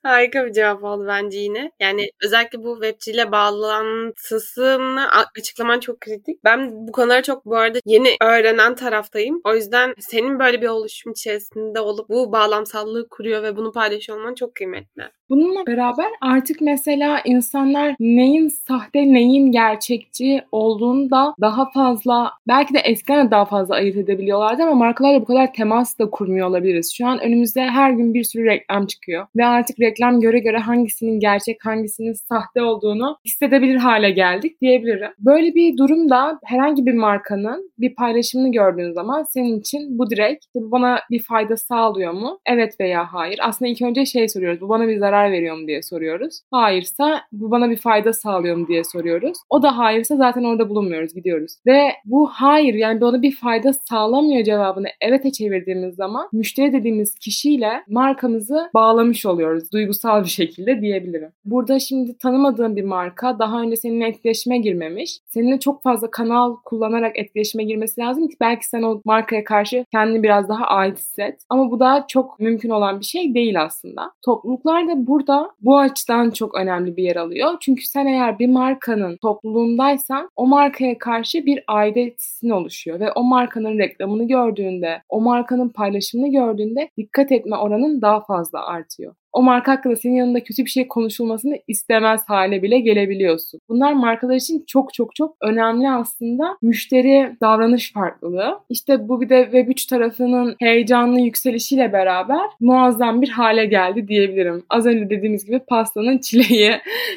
Harika 0.03 0.47
bir 0.47 0.53
cevap 0.53 0.85
oldu 0.85 1.05
bence 1.09 1.39
yine. 1.39 1.71
Yani 1.81 2.11
özellikle 2.25 2.65
bu 2.65 2.79
Web3 2.79 3.11
ile 3.11 3.33
bağlantısını 3.33 5.07
açıklaman 5.39 5.81
çok 5.81 6.01
kritik. 6.01 6.45
Ben 6.45 6.87
bu 6.89 6.93
konuları 6.93 7.23
çok 7.23 7.47
bu 7.47 7.57
arada 7.57 7.79
yeni 7.85 8.09
öğrenen 8.23 8.75
taraftayım. 8.75 9.41
O 9.45 9.55
yüzden 9.55 9.95
senin 9.99 10.39
böyle 10.39 10.46
bir 10.53 10.69
oluşum 10.69 11.13
içerisinde 11.13 11.81
olup 11.81 12.09
bu 12.09 12.33
bağlamsallığı 12.33 13.09
kuruyor 13.09 13.43
ve 13.43 13.57
bunu 13.57 13.73
paylaşıyor 13.73 14.19
olman 14.19 14.35
çok 14.35 14.55
kıymetli. 14.55 15.03
Bununla 15.31 15.67
beraber 15.67 16.07
artık 16.21 16.61
mesela 16.61 17.21
insanlar 17.25 17.95
neyin 18.01 18.49
sahte 18.49 18.99
neyin 18.99 19.53
gerçekçi 19.53 20.43
olduğunu 20.53 21.11
da 21.11 21.35
daha 21.41 21.71
fazla 21.71 22.33
belki 22.49 22.75
de 22.75 22.79
eskiden 22.79 23.27
de 23.27 23.31
daha 23.31 23.45
fazla 23.45 23.75
ayırt 23.75 23.97
edebiliyorlardı 23.97 24.63
ama 24.63 24.75
markalarla 24.75 25.21
bu 25.21 25.25
kadar 25.25 25.53
temas 25.53 25.99
da 25.99 26.11
kurmuyor 26.11 26.49
olabiliriz. 26.49 26.95
Şu 26.95 27.07
an 27.07 27.21
önümüzde 27.21 27.61
her 27.61 27.91
gün 27.91 28.15
bir 28.15 28.25
sürü 28.25 28.45
reklam 28.45 28.87
çıkıyor 28.87 29.27
ve 29.37 29.47
artık 29.47 29.81
reklam 29.81 30.21
göre 30.21 30.39
göre 30.39 30.59
hangisinin 30.59 31.21
gerçek 31.21 31.67
hangisinin 31.67 32.13
sahte 32.13 32.63
olduğunu 32.63 33.17
hissedebilir 33.25 33.77
hale 33.77 34.11
geldik 34.11 34.61
diyebilirim. 34.61 35.11
Böyle 35.19 35.55
bir 35.55 35.77
durumda 35.77 36.39
herhangi 36.45 36.87
bir 36.87 36.95
markanın 36.95 37.71
bir 37.79 37.95
paylaşımını 37.95 38.53
gördüğün 38.53 38.93
zaman 38.93 39.25
senin 39.31 39.61
için 39.61 39.99
bu 39.99 40.11
direkt 40.11 40.26
bu 40.55 40.71
bana 40.71 40.99
bir 41.11 41.23
fayda 41.23 41.57
sağlıyor 41.57 42.13
mu? 42.13 42.39
Evet 42.47 42.81
veya 42.81 43.13
hayır. 43.13 43.39
Aslında 43.43 43.71
ilk 43.71 43.83
önce 43.83 44.07
şey 44.07 44.29
soruyoruz. 44.29 44.61
Bu 44.61 44.69
bana 44.69 44.89
bir 44.89 44.99
zarar 44.99 45.33
veriyor 45.33 45.57
mu 45.57 45.67
diye 45.67 45.83
soruyoruz. 45.83 46.41
Hayırsa 46.51 47.21
bu 47.33 47.51
bana 47.51 47.71
bir 47.71 47.77
fayda 47.77 48.13
sağlıyor 48.13 48.57
mu 48.57 48.69
diye 48.69 48.85
soruyoruz. 48.85 49.39
O 49.51 49.63
da 49.63 49.79
hayırsa 49.79 50.17
zaten 50.17 50.45
orada 50.45 50.69
bulunmuyoruz 50.69 51.15
gidiyoruz. 51.15 51.53
Ve 51.67 51.89
bu 52.05 52.27
hayır 52.27 52.75
yani 52.75 53.01
bana 53.01 53.23
bir 53.23 53.37
fayda 53.37 53.73
sağlamıyor 53.73 54.45
cevabını 54.45 54.87
evet'e 55.01 55.33
çevirdiğimiz 55.33 55.95
zaman 55.95 56.29
müşteri 56.33 56.73
dediğimiz 56.73 57.15
kişiyle 57.15 57.73
markamızı 57.89 58.71
bağlamış 58.75 59.27
oluyoruz 59.27 59.73
duygusal 59.73 60.25
bir 60.25 60.29
şekilde 60.29 60.81
diyebilirim. 60.81 61.33
Burada 61.45 61.79
şimdi 61.79 62.19
tanımadığın 62.19 62.77
bir 62.77 62.85
marka 62.85 63.39
daha 63.39 63.61
önce 63.63 63.77
seninle 63.77 64.09
etkileşime 64.09 64.59
girmemiş. 64.59 65.19
Seninle 65.27 65.61
çok 65.61 65.83
fazla 65.83 66.11
kanal 66.11 66.57
kullanarak 66.65 67.19
etkileşime 67.19 67.65
girmesi 67.65 68.01
lazım 68.01 68.29
ki 68.29 68.37
belki 68.41 68.69
sen 68.69 68.83
o 68.83 69.01
markaya 69.05 69.45
karşı 69.45 69.85
kendini 70.17 70.23
biraz 70.23 70.49
daha 70.49 70.65
ait 70.65 70.99
hisset. 70.99 71.41
Ama 71.49 71.71
bu 71.71 71.81
da 71.81 72.05
çok 72.09 72.41
mümkün 72.41 72.71
olan 72.71 73.01
bir 73.01 73.05
şey 73.05 73.35
değil 73.35 73.63
aslında. 73.63 74.13
Topluluklar 74.25 74.89
da 74.89 75.07
burada 75.07 75.51
bu 75.61 75.79
açıdan 75.79 76.31
çok 76.31 76.55
önemli 76.55 76.97
bir 76.97 77.03
yer 77.03 77.17
alıyor. 77.17 77.57
Çünkü 77.61 77.85
sen 77.85 78.07
eğer 78.07 78.39
bir 78.39 78.49
markanın 78.49 79.17
topluluğundaysan 79.17 80.31
o 80.37 80.47
markaya 80.47 80.99
karşı 80.99 81.47
bir 81.47 81.65
aidiyet 81.69 82.21
hissin 82.21 82.51
oluşuyor 82.51 83.01
ve 83.01 83.13
o 83.13 83.23
markanın 83.23 83.79
reklamını 83.79 84.29
gördüğünde, 84.29 85.03
o 85.09 85.21
markanın 85.21 85.69
paylaşımını 85.69 86.33
gördüğünde 86.33 86.91
dikkat 86.97 87.33
etme 87.33 87.57
oranın 87.57 88.03
daha 88.03 88.21
fazla 88.21 88.67
artıyor 88.67 89.15
o 89.37 89.43
marka 89.43 89.73
hakkında 89.73 89.97
senin 89.97 90.15
yanında 90.15 90.45
kötü 90.45 90.65
bir 90.65 90.71
şey 90.71 90.89
konuşulmasını 90.89 91.59
istemez 91.69 92.21
hale 92.27 92.63
bile 92.63 92.81
gelebiliyorsun. 92.81 93.61
Bunlar 93.69 93.93
markalar 93.93 94.35
için 94.35 94.65
çok 94.67 94.95
çok 94.95 95.15
çok 95.15 95.37
önemli 95.41 95.91
aslında 95.91 96.57
müşteri 96.63 97.37
davranış 97.41 97.93
farklılığı. 97.93 98.59
İşte 98.69 99.09
bu 99.09 99.21
bir 99.21 99.29
de 99.29 99.43
Web3 99.43 99.89
tarafının 99.89 100.57
heyecanlı 100.61 101.21
yükselişiyle 101.21 101.93
beraber 101.93 102.47
muazzam 102.61 103.23
bir 103.23 103.29
hale 103.29 103.67
geldi 103.67 104.09
diyebilirim. 104.09 104.65
Az 104.71 104.87
önce 104.87 105.11
dediğimiz 105.11 105.45
gibi 105.47 105.59
pastanın 105.59 106.19
çileği 106.27 106.73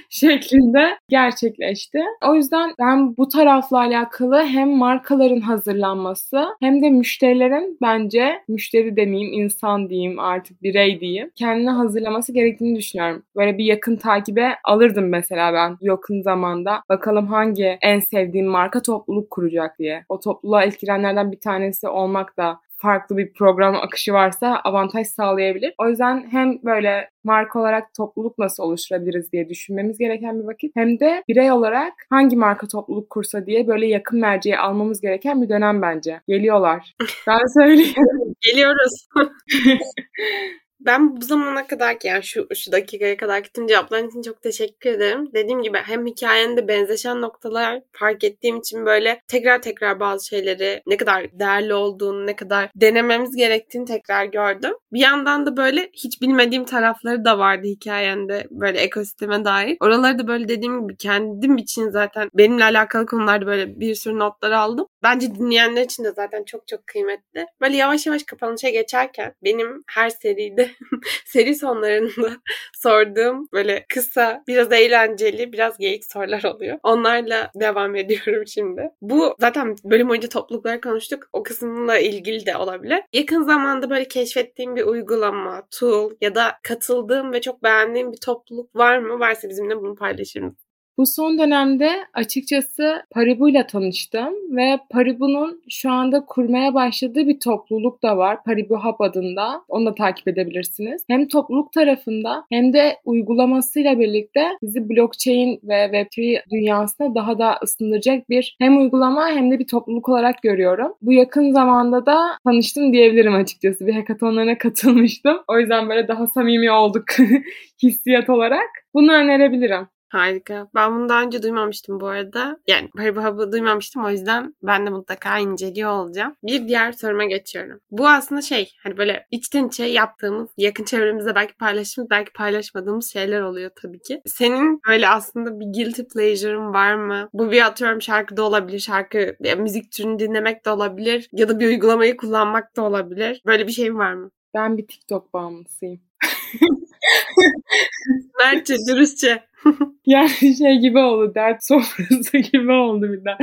şeklinde 0.09 0.97
gerçekleşti. 1.09 1.99
O 2.29 2.35
yüzden 2.35 2.73
ben 2.79 3.17
bu 3.17 3.27
tarafla 3.27 3.77
alakalı 3.77 4.43
hem 4.43 4.69
markaların 4.69 5.41
hazırlanması 5.41 6.45
hem 6.59 6.81
de 6.81 6.89
müşterilerin 6.89 7.77
bence 7.81 8.41
müşteri 8.47 8.95
demeyeyim 8.95 9.33
insan 9.33 9.89
diyeyim 9.89 10.19
artık 10.19 10.63
birey 10.63 10.99
diyeyim 10.99 11.31
kendine 11.35 11.69
hazırlanması 11.69 12.08
hazırlaması 12.09 12.33
gerektiğini 12.33 12.77
düşünüyorum. 12.77 13.23
Böyle 13.35 13.57
bir 13.57 13.65
yakın 13.65 13.95
takibe 13.95 14.55
alırdım 14.63 15.09
mesela 15.09 15.53
ben 15.53 15.77
yakın 15.81 16.21
zamanda. 16.21 16.83
Bakalım 16.89 17.27
hangi 17.27 17.77
en 17.81 17.99
sevdiğim 17.99 18.47
marka 18.47 18.81
topluluk 18.81 19.29
kuracak 19.31 19.79
diye. 19.79 20.05
O 20.09 20.19
topluluğa 20.19 20.63
etkilenenlerden 20.63 21.31
bir 21.31 21.39
tanesi 21.39 21.87
olmak 21.87 22.37
da 22.37 22.59
farklı 22.77 23.17
bir 23.17 23.33
program 23.33 23.75
akışı 23.75 24.13
varsa 24.13 24.61
avantaj 24.63 25.07
sağlayabilir. 25.07 25.73
O 25.77 25.89
yüzden 25.89 26.27
hem 26.31 26.59
böyle 26.63 27.09
marka 27.23 27.59
olarak 27.59 27.93
topluluk 27.93 28.37
nasıl 28.37 28.63
oluşturabiliriz 28.63 29.31
diye 29.31 29.49
düşünmemiz 29.49 29.97
gereken 29.97 30.39
bir 30.39 30.45
vakit 30.45 30.75
hem 30.75 30.99
de 30.99 31.23
birey 31.27 31.51
olarak 31.51 31.93
hangi 32.09 32.35
marka 32.35 32.67
topluluk 32.67 33.09
kursa 33.09 33.45
diye 33.45 33.67
böyle 33.67 33.87
yakın 33.87 34.19
merceği 34.19 34.57
almamız 34.57 35.01
gereken 35.01 35.41
bir 35.41 35.49
dönem 35.49 35.81
bence. 35.81 36.21
Geliyorlar. 36.27 36.95
Ben 37.27 37.53
söyleyeyim. 37.53 37.95
Geliyoruz. 38.41 39.07
Ben 40.79 41.17
bu 41.17 41.21
zamana 41.21 41.67
kadar 41.67 41.97
yani 42.03 42.23
şu, 42.23 42.47
şu 42.55 42.71
dakikaya 42.71 43.17
kadar 43.17 43.43
tüm 43.43 43.67
cevapların 43.67 44.09
için 44.09 44.21
çok 44.21 44.41
teşekkür 44.41 44.89
ederim. 44.89 45.29
Dediğim 45.33 45.61
gibi 45.61 45.77
hem 45.77 46.05
hikayende 46.05 46.67
benzeşen 46.67 47.21
noktalar 47.21 47.81
fark 47.91 48.23
ettiğim 48.23 48.57
için 48.57 48.85
böyle 48.85 49.21
tekrar 49.27 49.61
tekrar 49.61 49.99
bazı 49.99 50.27
şeyleri 50.27 50.81
ne 50.87 50.97
kadar 50.97 51.39
değerli 51.39 51.73
olduğunu, 51.73 52.27
ne 52.27 52.35
kadar 52.35 52.69
denememiz 52.75 53.35
gerektiğini 53.35 53.85
tekrar 53.85 54.25
gördüm. 54.25 54.73
Bir 54.93 54.99
yandan 54.99 55.45
da 55.45 55.57
böyle 55.57 55.89
hiç 55.93 56.21
bilmediğim 56.21 56.65
tarafları 56.65 57.25
da 57.25 57.39
vardı 57.39 57.67
hikayende 57.67 58.47
böyle 58.51 58.79
ekosisteme 58.79 59.45
dair. 59.45 59.77
Oraları 59.79 60.19
da 60.19 60.27
böyle 60.27 60.47
dediğim 60.47 60.81
gibi 60.81 60.97
kendim 60.97 61.57
için 61.57 61.89
zaten 61.89 62.29
benimle 62.33 62.63
alakalı 62.63 63.05
konularda 63.05 63.45
böyle 63.45 63.79
bir 63.79 63.95
sürü 63.95 64.19
notlar 64.19 64.51
aldım. 64.51 64.87
Bence 65.03 65.35
dinleyenler 65.35 65.83
için 65.83 66.03
de 66.03 66.11
zaten 66.11 66.43
çok 66.43 66.67
çok 66.67 66.87
kıymetli. 66.87 67.45
Böyle 67.61 67.77
yavaş 67.77 68.05
yavaş 68.07 68.23
kapanışa 68.23 68.69
geçerken 68.69 69.33
benim 69.43 69.83
her 69.87 70.09
seride 70.09 70.71
seri 71.25 71.55
sonlarında 71.55 72.37
sorduğum 72.77 73.47
böyle 73.53 73.85
kısa, 73.89 74.43
biraz 74.47 74.71
eğlenceli, 74.71 75.53
biraz 75.53 75.77
geyik 75.77 76.05
sorular 76.05 76.43
oluyor. 76.43 76.79
Onlarla 76.83 77.51
devam 77.55 77.95
ediyorum 77.95 78.47
şimdi. 78.47 78.89
Bu 79.01 79.35
zaten 79.39 79.75
bölüm 79.83 80.09
boyunca 80.09 80.29
toplulukları 80.29 80.81
konuştuk. 80.81 81.29
O 81.33 81.43
kısımla 81.43 81.99
ilgili 81.99 82.45
de 82.45 82.57
olabilir. 82.57 83.01
Yakın 83.13 83.43
zamanda 83.43 83.89
böyle 83.89 84.07
keşfettiğim 84.07 84.75
bir 84.75 84.83
uygulama, 84.83 85.63
tool 85.71 86.11
ya 86.21 86.35
da 86.35 86.55
katıldığım 86.63 87.33
ve 87.33 87.41
çok 87.41 87.63
beğendiğim 87.63 88.11
bir 88.11 88.17
topluluk 88.17 88.75
var 88.75 88.97
mı? 88.99 89.19
Varsa 89.19 89.49
bizimle 89.49 89.77
bunu 89.77 89.95
paylaşır 89.95 90.41
mısın? 90.41 90.68
Bu 90.99 91.05
son 91.05 91.37
dönemde 91.37 91.89
açıkçası 92.13 93.03
Paribu'yla 93.11 93.67
tanıştım 93.67 94.33
ve 94.55 94.79
Paribu'nun 94.89 95.61
şu 95.69 95.91
anda 95.91 96.25
kurmaya 96.25 96.73
başladığı 96.73 97.27
bir 97.27 97.39
topluluk 97.39 98.03
da 98.03 98.17
var. 98.17 98.43
Paribu 98.43 98.77
Hub 98.77 98.99
adında. 98.99 99.61
Onu 99.67 99.85
da 99.85 99.95
takip 99.95 100.27
edebilirsiniz. 100.27 101.03
Hem 101.07 101.27
topluluk 101.27 101.73
tarafında 101.73 102.45
hem 102.51 102.73
de 102.73 102.95
uygulamasıyla 103.05 103.99
birlikte 103.99 104.47
bizi 104.61 104.89
blockchain 104.89 105.59
ve 105.63 105.85
Web3 105.85 106.41
dünyasına 106.51 107.15
daha 107.15 107.39
da 107.39 107.59
ısındıracak 107.63 108.29
bir 108.29 108.55
hem 108.59 108.77
uygulama 108.77 109.29
hem 109.29 109.51
de 109.51 109.59
bir 109.59 109.67
topluluk 109.67 110.09
olarak 110.09 110.41
görüyorum. 110.41 110.93
Bu 111.01 111.13
yakın 111.13 111.51
zamanda 111.51 112.05
da 112.05 112.17
tanıştım 112.45 112.93
diyebilirim 112.93 113.35
açıkçası. 113.35 113.87
Bir 113.87 113.93
hackathonlarına 113.93 114.57
katılmıştım. 114.57 115.37
O 115.47 115.59
yüzden 115.59 115.89
böyle 115.89 116.07
daha 116.07 116.27
samimi 116.27 116.71
olduk 116.71 117.03
hissiyat 117.83 118.29
olarak. 118.29 118.69
Bunu 118.93 119.13
önerebilirim. 119.13 119.98
Harika. 120.09 120.67
Ben 120.75 120.95
bunu 120.95 121.09
daha 121.09 121.21
önce 121.21 121.43
duymamıştım 121.43 121.99
bu 121.99 122.07
arada. 122.07 122.57
Yani 122.67 122.89
Haribo 122.97 123.21
Hub'ı 123.21 123.51
duymamıştım 123.51 124.05
o 124.05 124.09
yüzden 124.09 124.55
ben 124.63 124.85
de 124.85 124.89
mutlaka 124.89 125.37
inceliyor 125.37 125.91
olacağım. 125.91 126.35
Bir 126.43 126.67
diğer 126.67 126.91
soruma 126.91 127.25
geçiyorum. 127.25 127.79
Bu 127.91 128.07
aslında 128.07 128.41
şey 128.41 128.73
hani 128.83 128.97
böyle 128.97 129.27
içten 129.31 129.67
içe 129.67 129.85
yaptığımız, 129.85 130.49
yakın 130.57 130.83
çevremizde 130.83 131.35
belki 131.35 131.53
paylaştığımız, 131.53 132.09
belki 132.09 132.33
paylaşmadığımız 132.33 133.13
şeyler 133.13 133.41
oluyor 133.41 133.71
tabii 133.81 133.99
ki. 133.99 134.21
Senin 134.25 134.81
böyle 134.87 135.09
aslında 135.09 135.59
bir 135.59 135.65
guilty 135.65 136.01
pleasure'ın 136.01 136.73
var 136.73 136.95
mı? 136.95 137.29
Bu 137.33 137.51
bir 137.51 137.65
atıyorum 137.65 138.01
şarkı 138.01 138.37
da 138.37 138.43
olabilir, 138.43 138.79
şarkı 138.79 139.35
ya 139.39 139.55
müzik 139.55 139.91
türünü 139.91 140.19
dinlemek 140.19 140.65
de 140.65 140.69
olabilir 140.69 141.29
ya 141.31 141.49
da 141.49 141.59
bir 141.59 141.67
uygulamayı 141.67 142.17
kullanmak 142.17 142.75
da 142.77 142.81
olabilir. 142.83 143.41
Böyle 143.45 143.67
bir 143.67 143.71
şey 143.71 143.95
var 143.95 144.13
mı? 144.13 144.31
Ben 144.53 144.77
bir 144.77 144.87
TikTok 144.87 145.33
bağımlısıyım. 145.33 145.99
Mertçe, 148.39 148.75
dürüstçe. 148.87 149.49
yani 150.05 150.55
şey 150.57 150.77
gibi 150.77 150.99
oldu, 150.99 151.31
dert 151.35 151.65
sofrası 151.65 152.37
gibi 152.53 152.71
oldu 152.71 153.11
bir 153.11 153.25
de. 153.25 153.37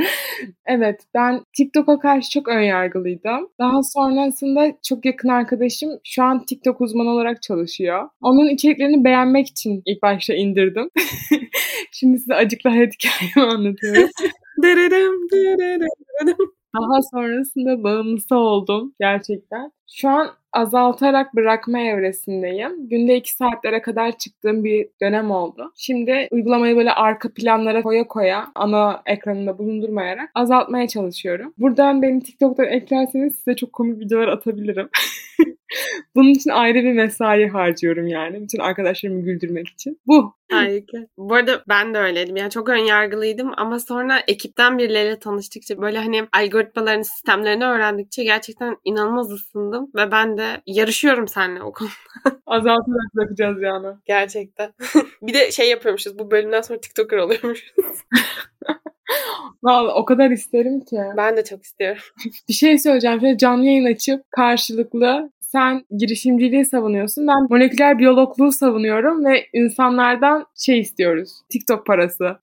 Evet, 0.65 1.01
ben 1.13 1.41
TikTok'a 1.57 1.99
karşı 1.99 2.29
çok 2.29 2.47
önyargılıydım. 2.47 3.49
Daha 3.59 3.83
sonrasında 3.83 4.73
çok 4.83 5.05
yakın 5.05 5.29
arkadaşım 5.29 5.89
şu 6.03 6.23
an 6.23 6.45
TikTok 6.45 6.81
uzmanı 6.81 7.09
olarak 7.09 7.41
çalışıyor. 7.41 8.09
Onun 8.21 8.49
içeriklerini 8.49 9.03
beğenmek 9.03 9.47
için 9.47 9.81
ilk 9.85 10.01
başta 10.01 10.33
indirdim. 10.33 10.89
Şimdi 11.91 12.19
size 12.19 12.35
acıklı 12.35 12.69
hayat 12.69 12.93
hikayemi 12.93 13.51
anlatıyorum. 13.51 14.09
Daha 16.75 17.01
sonrasında 17.11 17.83
bağımlısı 17.83 18.35
oldum 18.35 18.93
gerçekten. 18.99 19.71
Şu 19.91 20.09
an 20.09 20.29
azaltarak 20.57 21.35
bırakma 21.35 21.79
evresindeyim. 21.79 22.89
Günde 22.89 23.15
iki 23.15 23.35
saatlere 23.35 23.81
kadar 23.81 24.17
çıktığım 24.17 24.63
bir 24.63 24.87
dönem 25.01 25.31
oldu. 25.31 25.71
Şimdi 25.75 26.27
uygulamayı 26.31 26.77
böyle 26.77 26.91
arka 26.91 27.33
planlara 27.33 27.81
koya 27.81 28.07
koya 28.07 28.47
ana 28.55 29.01
ekranında 29.05 29.57
bulundurmayarak 29.57 30.29
azaltmaya 30.35 30.87
çalışıyorum. 30.87 31.53
Buradan 31.57 32.01
beni 32.01 32.23
TikTok'tan 32.23 32.65
eklerseniz 32.65 33.35
size 33.35 33.55
çok 33.55 33.73
komik 33.73 33.99
videolar 33.99 34.27
atabilirim. 34.27 34.89
Bunun 36.15 36.29
için 36.29 36.49
ayrı 36.49 36.83
bir 36.83 36.93
mesai 36.93 37.47
harcıyorum 37.47 38.07
yani. 38.07 38.41
Bütün 38.41 38.59
arkadaşlarımı 38.59 39.21
güldürmek 39.21 39.67
için. 39.67 39.99
Bu. 40.07 40.33
Harika. 40.51 40.97
Bu 41.17 41.35
arada 41.35 41.63
ben 41.69 41.93
de 41.93 41.97
öyleydim. 41.97 42.35
Yani 42.35 42.49
çok 42.49 42.69
ön 42.69 42.77
yargılıydım 42.77 43.51
ama 43.57 43.79
sonra 43.79 44.19
ekipten 44.27 44.77
birileriyle 44.77 45.19
tanıştıkça 45.19 45.81
böyle 45.81 45.97
hani 45.97 46.23
algoritmaların 46.33 47.01
sistemlerini 47.01 47.65
öğrendikçe 47.65 48.23
gerçekten 48.23 48.77
inanılmaz 48.83 49.31
ısındım 49.31 49.91
ve 49.95 50.11
ben 50.11 50.37
de 50.37 50.46
yarışıyorum 50.65 51.27
seninle 51.27 51.63
o 51.63 51.73
konuda. 51.73 51.93
Azaltarak 52.45 53.15
bırakacağız 53.15 53.61
yani. 53.61 53.87
Gerçekten. 54.05 54.73
bir 55.21 55.33
de 55.33 55.51
şey 55.51 55.69
yapıyormuşuz. 55.69 56.19
Bu 56.19 56.31
bölümden 56.31 56.61
sonra 56.61 56.81
TikToker 56.81 57.17
oluyormuşuz. 57.17 57.73
Vallahi 59.63 59.93
o 59.93 60.05
kadar 60.05 60.31
isterim 60.31 60.79
ki. 60.79 60.97
Ben 61.17 61.37
de 61.37 61.43
çok 61.43 61.63
istiyorum. 61.63 62.03
bir 62.49 62.53
şey 62.53 62.79
söyleyeceğim. 62.79 63.19
Şöyle 63.19 63.37
canlı 63.37 63.65
yayın 63.65 63.93
açıp 63.93 64.31
karşılıklı 64.31 65.31
sen 65.51 65.85
girişimciliği 65.97 66.65
savunuyorsun. 66.65 67.27
Ben 67.27 67.47
moleküler 67.49 67.99
biyologluğu 67.99 68.51
savunuyorum 68.51 69.25
ve 69.25 69.47
insanlardan 69.53 70.45
şey 70.55 70.79
istiyoruz. 70.79 71.31
TikTok 71.49 71.85
parası. 71.85 72.37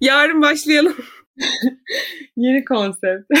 Yarın 0.00 0.42
başlayalım. 0.42 0.96
Yeni 2.36 2.64
konsept. 2.64 3.30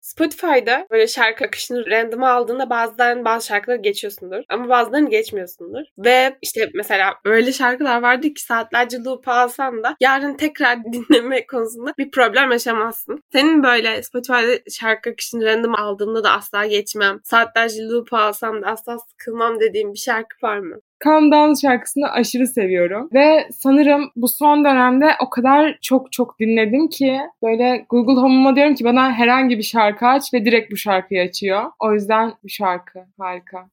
Spotify'da 0.00 0.86
böyle 0.90 1.06
şarkı 1.06 1.44
akışını 1.44 1.90
random'a 1.90 2.30
aldığında 2.30 2.70
bazılarını 2.70 3.24
bazı 3.24 3.46
şarkıları 3.46 3.82
geçiyorsundur 3.82 4.42
ama 4.48 4.68
bazılarını 4.68 5.10
geçmiyorsundur. 5.10 5.82
Ve 5.98 6.38
işte 6.42 6.70
mesela 6.74 7.14
öyle 7.24 7.52
şarkılar 7.52 8.02
vardı 8.02 8.34
ki 8.34 8.42
saatlerce 8.42 8.98
loop 8.98 9.28
alsan 9.28 9.82
da 9.82 9.96
yarın 10.00 10.36
tekrar 10.36 10.78
dinleme 10.92 11.46
konusunda 11.46 11.94
bir 11.98 12.10
problem 12.10 12.50
yaşamazsın. 12.50 13.22
Senin 13.32 13.62
böyle 13.62 14.02
Spotify'da 14.02 14.70
şarkı 14.70 15.10
akışını 15.10 15.44
random 15.44 15.74
aldığımda 15.74 16.24
da 16.24 16.30
asla 16.30 16.66
geçmem. 16.66 17.20
Saatlerce 17.24 17.82
loop 17.82 18.12
alsam 18.12 18.62
da 18.62 18.66
asla 18.66 18.98
sıkılmam 18.98 19.60
dediğim 19.60 19.92
bir 19.92 19.98
şarkı 19.98 20.36
var 20.42 20.58
mı? 20.58 20.76
Calm 21.04 21.32
Down 21.32 21.66
şarkısını 21.66 22.10
aşırı 22.10 22.46
seviyorum. 22.46 23.08
Ve 23.12 23.48
sanırım 23.52 24.10
bu 24.16 24.28
son 24.28 24.64
dönemde 24.64 25.06
o 25.20 25.30
kadar 25.30 25.78
çok 25.82 26.12
çok 26.12 26.40
dinledim 26.40 26.88
ki 26.88 27.20
böyle 27.42 27.86
Google 27.90 28.20
Home'uma 28.20 28.56
diyorum 28.56 28.74
ki 28.74 28.84
bana 28.84 29.12
herhangi 29.12 29.58
bir 29.58 29.62
şarkı 29.62 30.06
aç 30.06 30.34
ve 30.34 30.44
direkt 30.44 30.72
bu 30.72 30.76
şarkıyı 30.76 31.22
açıyor. 31.22 31.62
O 31.80 31.92
yüzden 31.92 32.32
bu 32.44 32.48
şarkı 32.48 32.98
harika. 33.18 33.68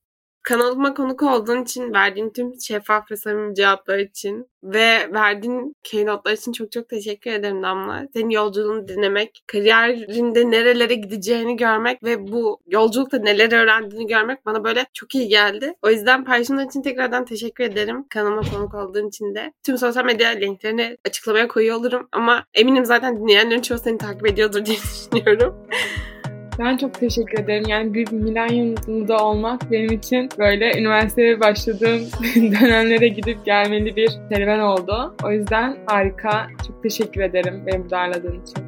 Kanalıma 0.50 0.94
konuk 0.94 1.24
olduğun 1.24 1.64
için, 1.64 1.94
verdiğin 1.94 2.30
tüm 2.30 2.62
şeffaf 2.62 3.12
ve 3.12 3.16
samimi 3.16 3.56
cevaplar 3.56 3.98
için 3.98 4.48
ve 4.64 5.14
verdiğin 5.14 5.76
keynotlar 5.84 6.32
için 6.32 6.52
çok 6.52 6.72
çok 6.72 6.90
teşekkür 6.90 7.32
ederim 7.32 7.64
Damla. 7.64 8.08
Senin 8.14 8.30
yolculuğunu 8.30 8.88
dinlemek, 8.88 9.44
kariyerinde 9.48 10.52
nerelere 10.52 10.94
gideceğini 10.94 11.56
görmek 11.56 12.04
ve 12.04 12.28
bu 12.28 12.60
yolculukta 12.68 13.18
neler 13.18 13.52
öğrendiğini 13.52 14.08
görmek 14.08 14.46
bana 14.46 14.64
böyle 14.64 14.86
çok 14.94 15.16
iyi 15.16 15.28
geldi. 15.28 15.74
O 15.82 15.90
yüzden 15.90 16.26
paylaşımlar 16.26 16.66
için 16.66 16.82
tekrardan 16.82 17.26
teşekkür 17.26 17.64
ederim. 17.64 18.06
Kanalıma 18.10 18.42
konuk 18.42 18.74
olduğun 18.74 19.08
için 19.08 19.36
de. 19.36 19.54
Tüm 19.64 19.78
sosyal 19.78 20.06
medya 20.06 20.30
linklerini 20.30 20.98
açıklamaya 21.08 21.48
koyuyor 21.48 21.76
olurum 21.76 22.08
ama 22.12 22.46
eminim 22.54 22.86
zaten 22.86 23.18
dinleyenlerin 23.18 23.62
çoğu 23.62 23.78
seni 23.78 23.98
takip 23.98 24.28
ediyordur 24.28 24.66
diye 24.66 24.78
düşünüyorum. 25.12 25.68
Ben 26.60 26.78
çok 26.78 26.94
teşekkür 26.94 27.44
ederim. 27.44 27.64
Yani 27.68 27.94
bir 27.94 28.12
milenyumda 28.12 29.18
olmak 29.18 29.72
benim 29.72 29.92
için 29.92 30.30
böyle 30.38 30.80
üniversiteye 30.80 31.40
başladığım 31.40 32.02
dönemlere 32.36 33.08
gidip 33.08 33.46
gelmeli 33.46 33.96
bir 33.96 34.10
serüven 34.30 34.60
oldu. 34.60 35.16
O 35.24 35.32
yüzden 35.32 35.78
harika. 35.86 36.48
Çok 36.68 36.84
teşekkür 36.84 37.22
ederim 37.22 37.64
beni 37.66 37.84
burada 37.84 37.98
ağırladığın 37.98 38.42
için. 38.42 38.64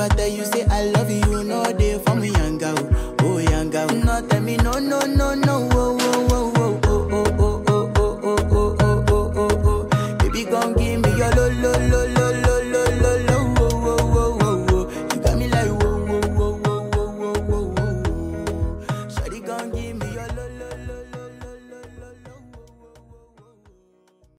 I 0.00 0.08
tell 0.08 0.28
you, 0.28 0.44
say 0.46 0.62
I 0.62 0.90
love 0.96 1.10
you. 1.10 1.19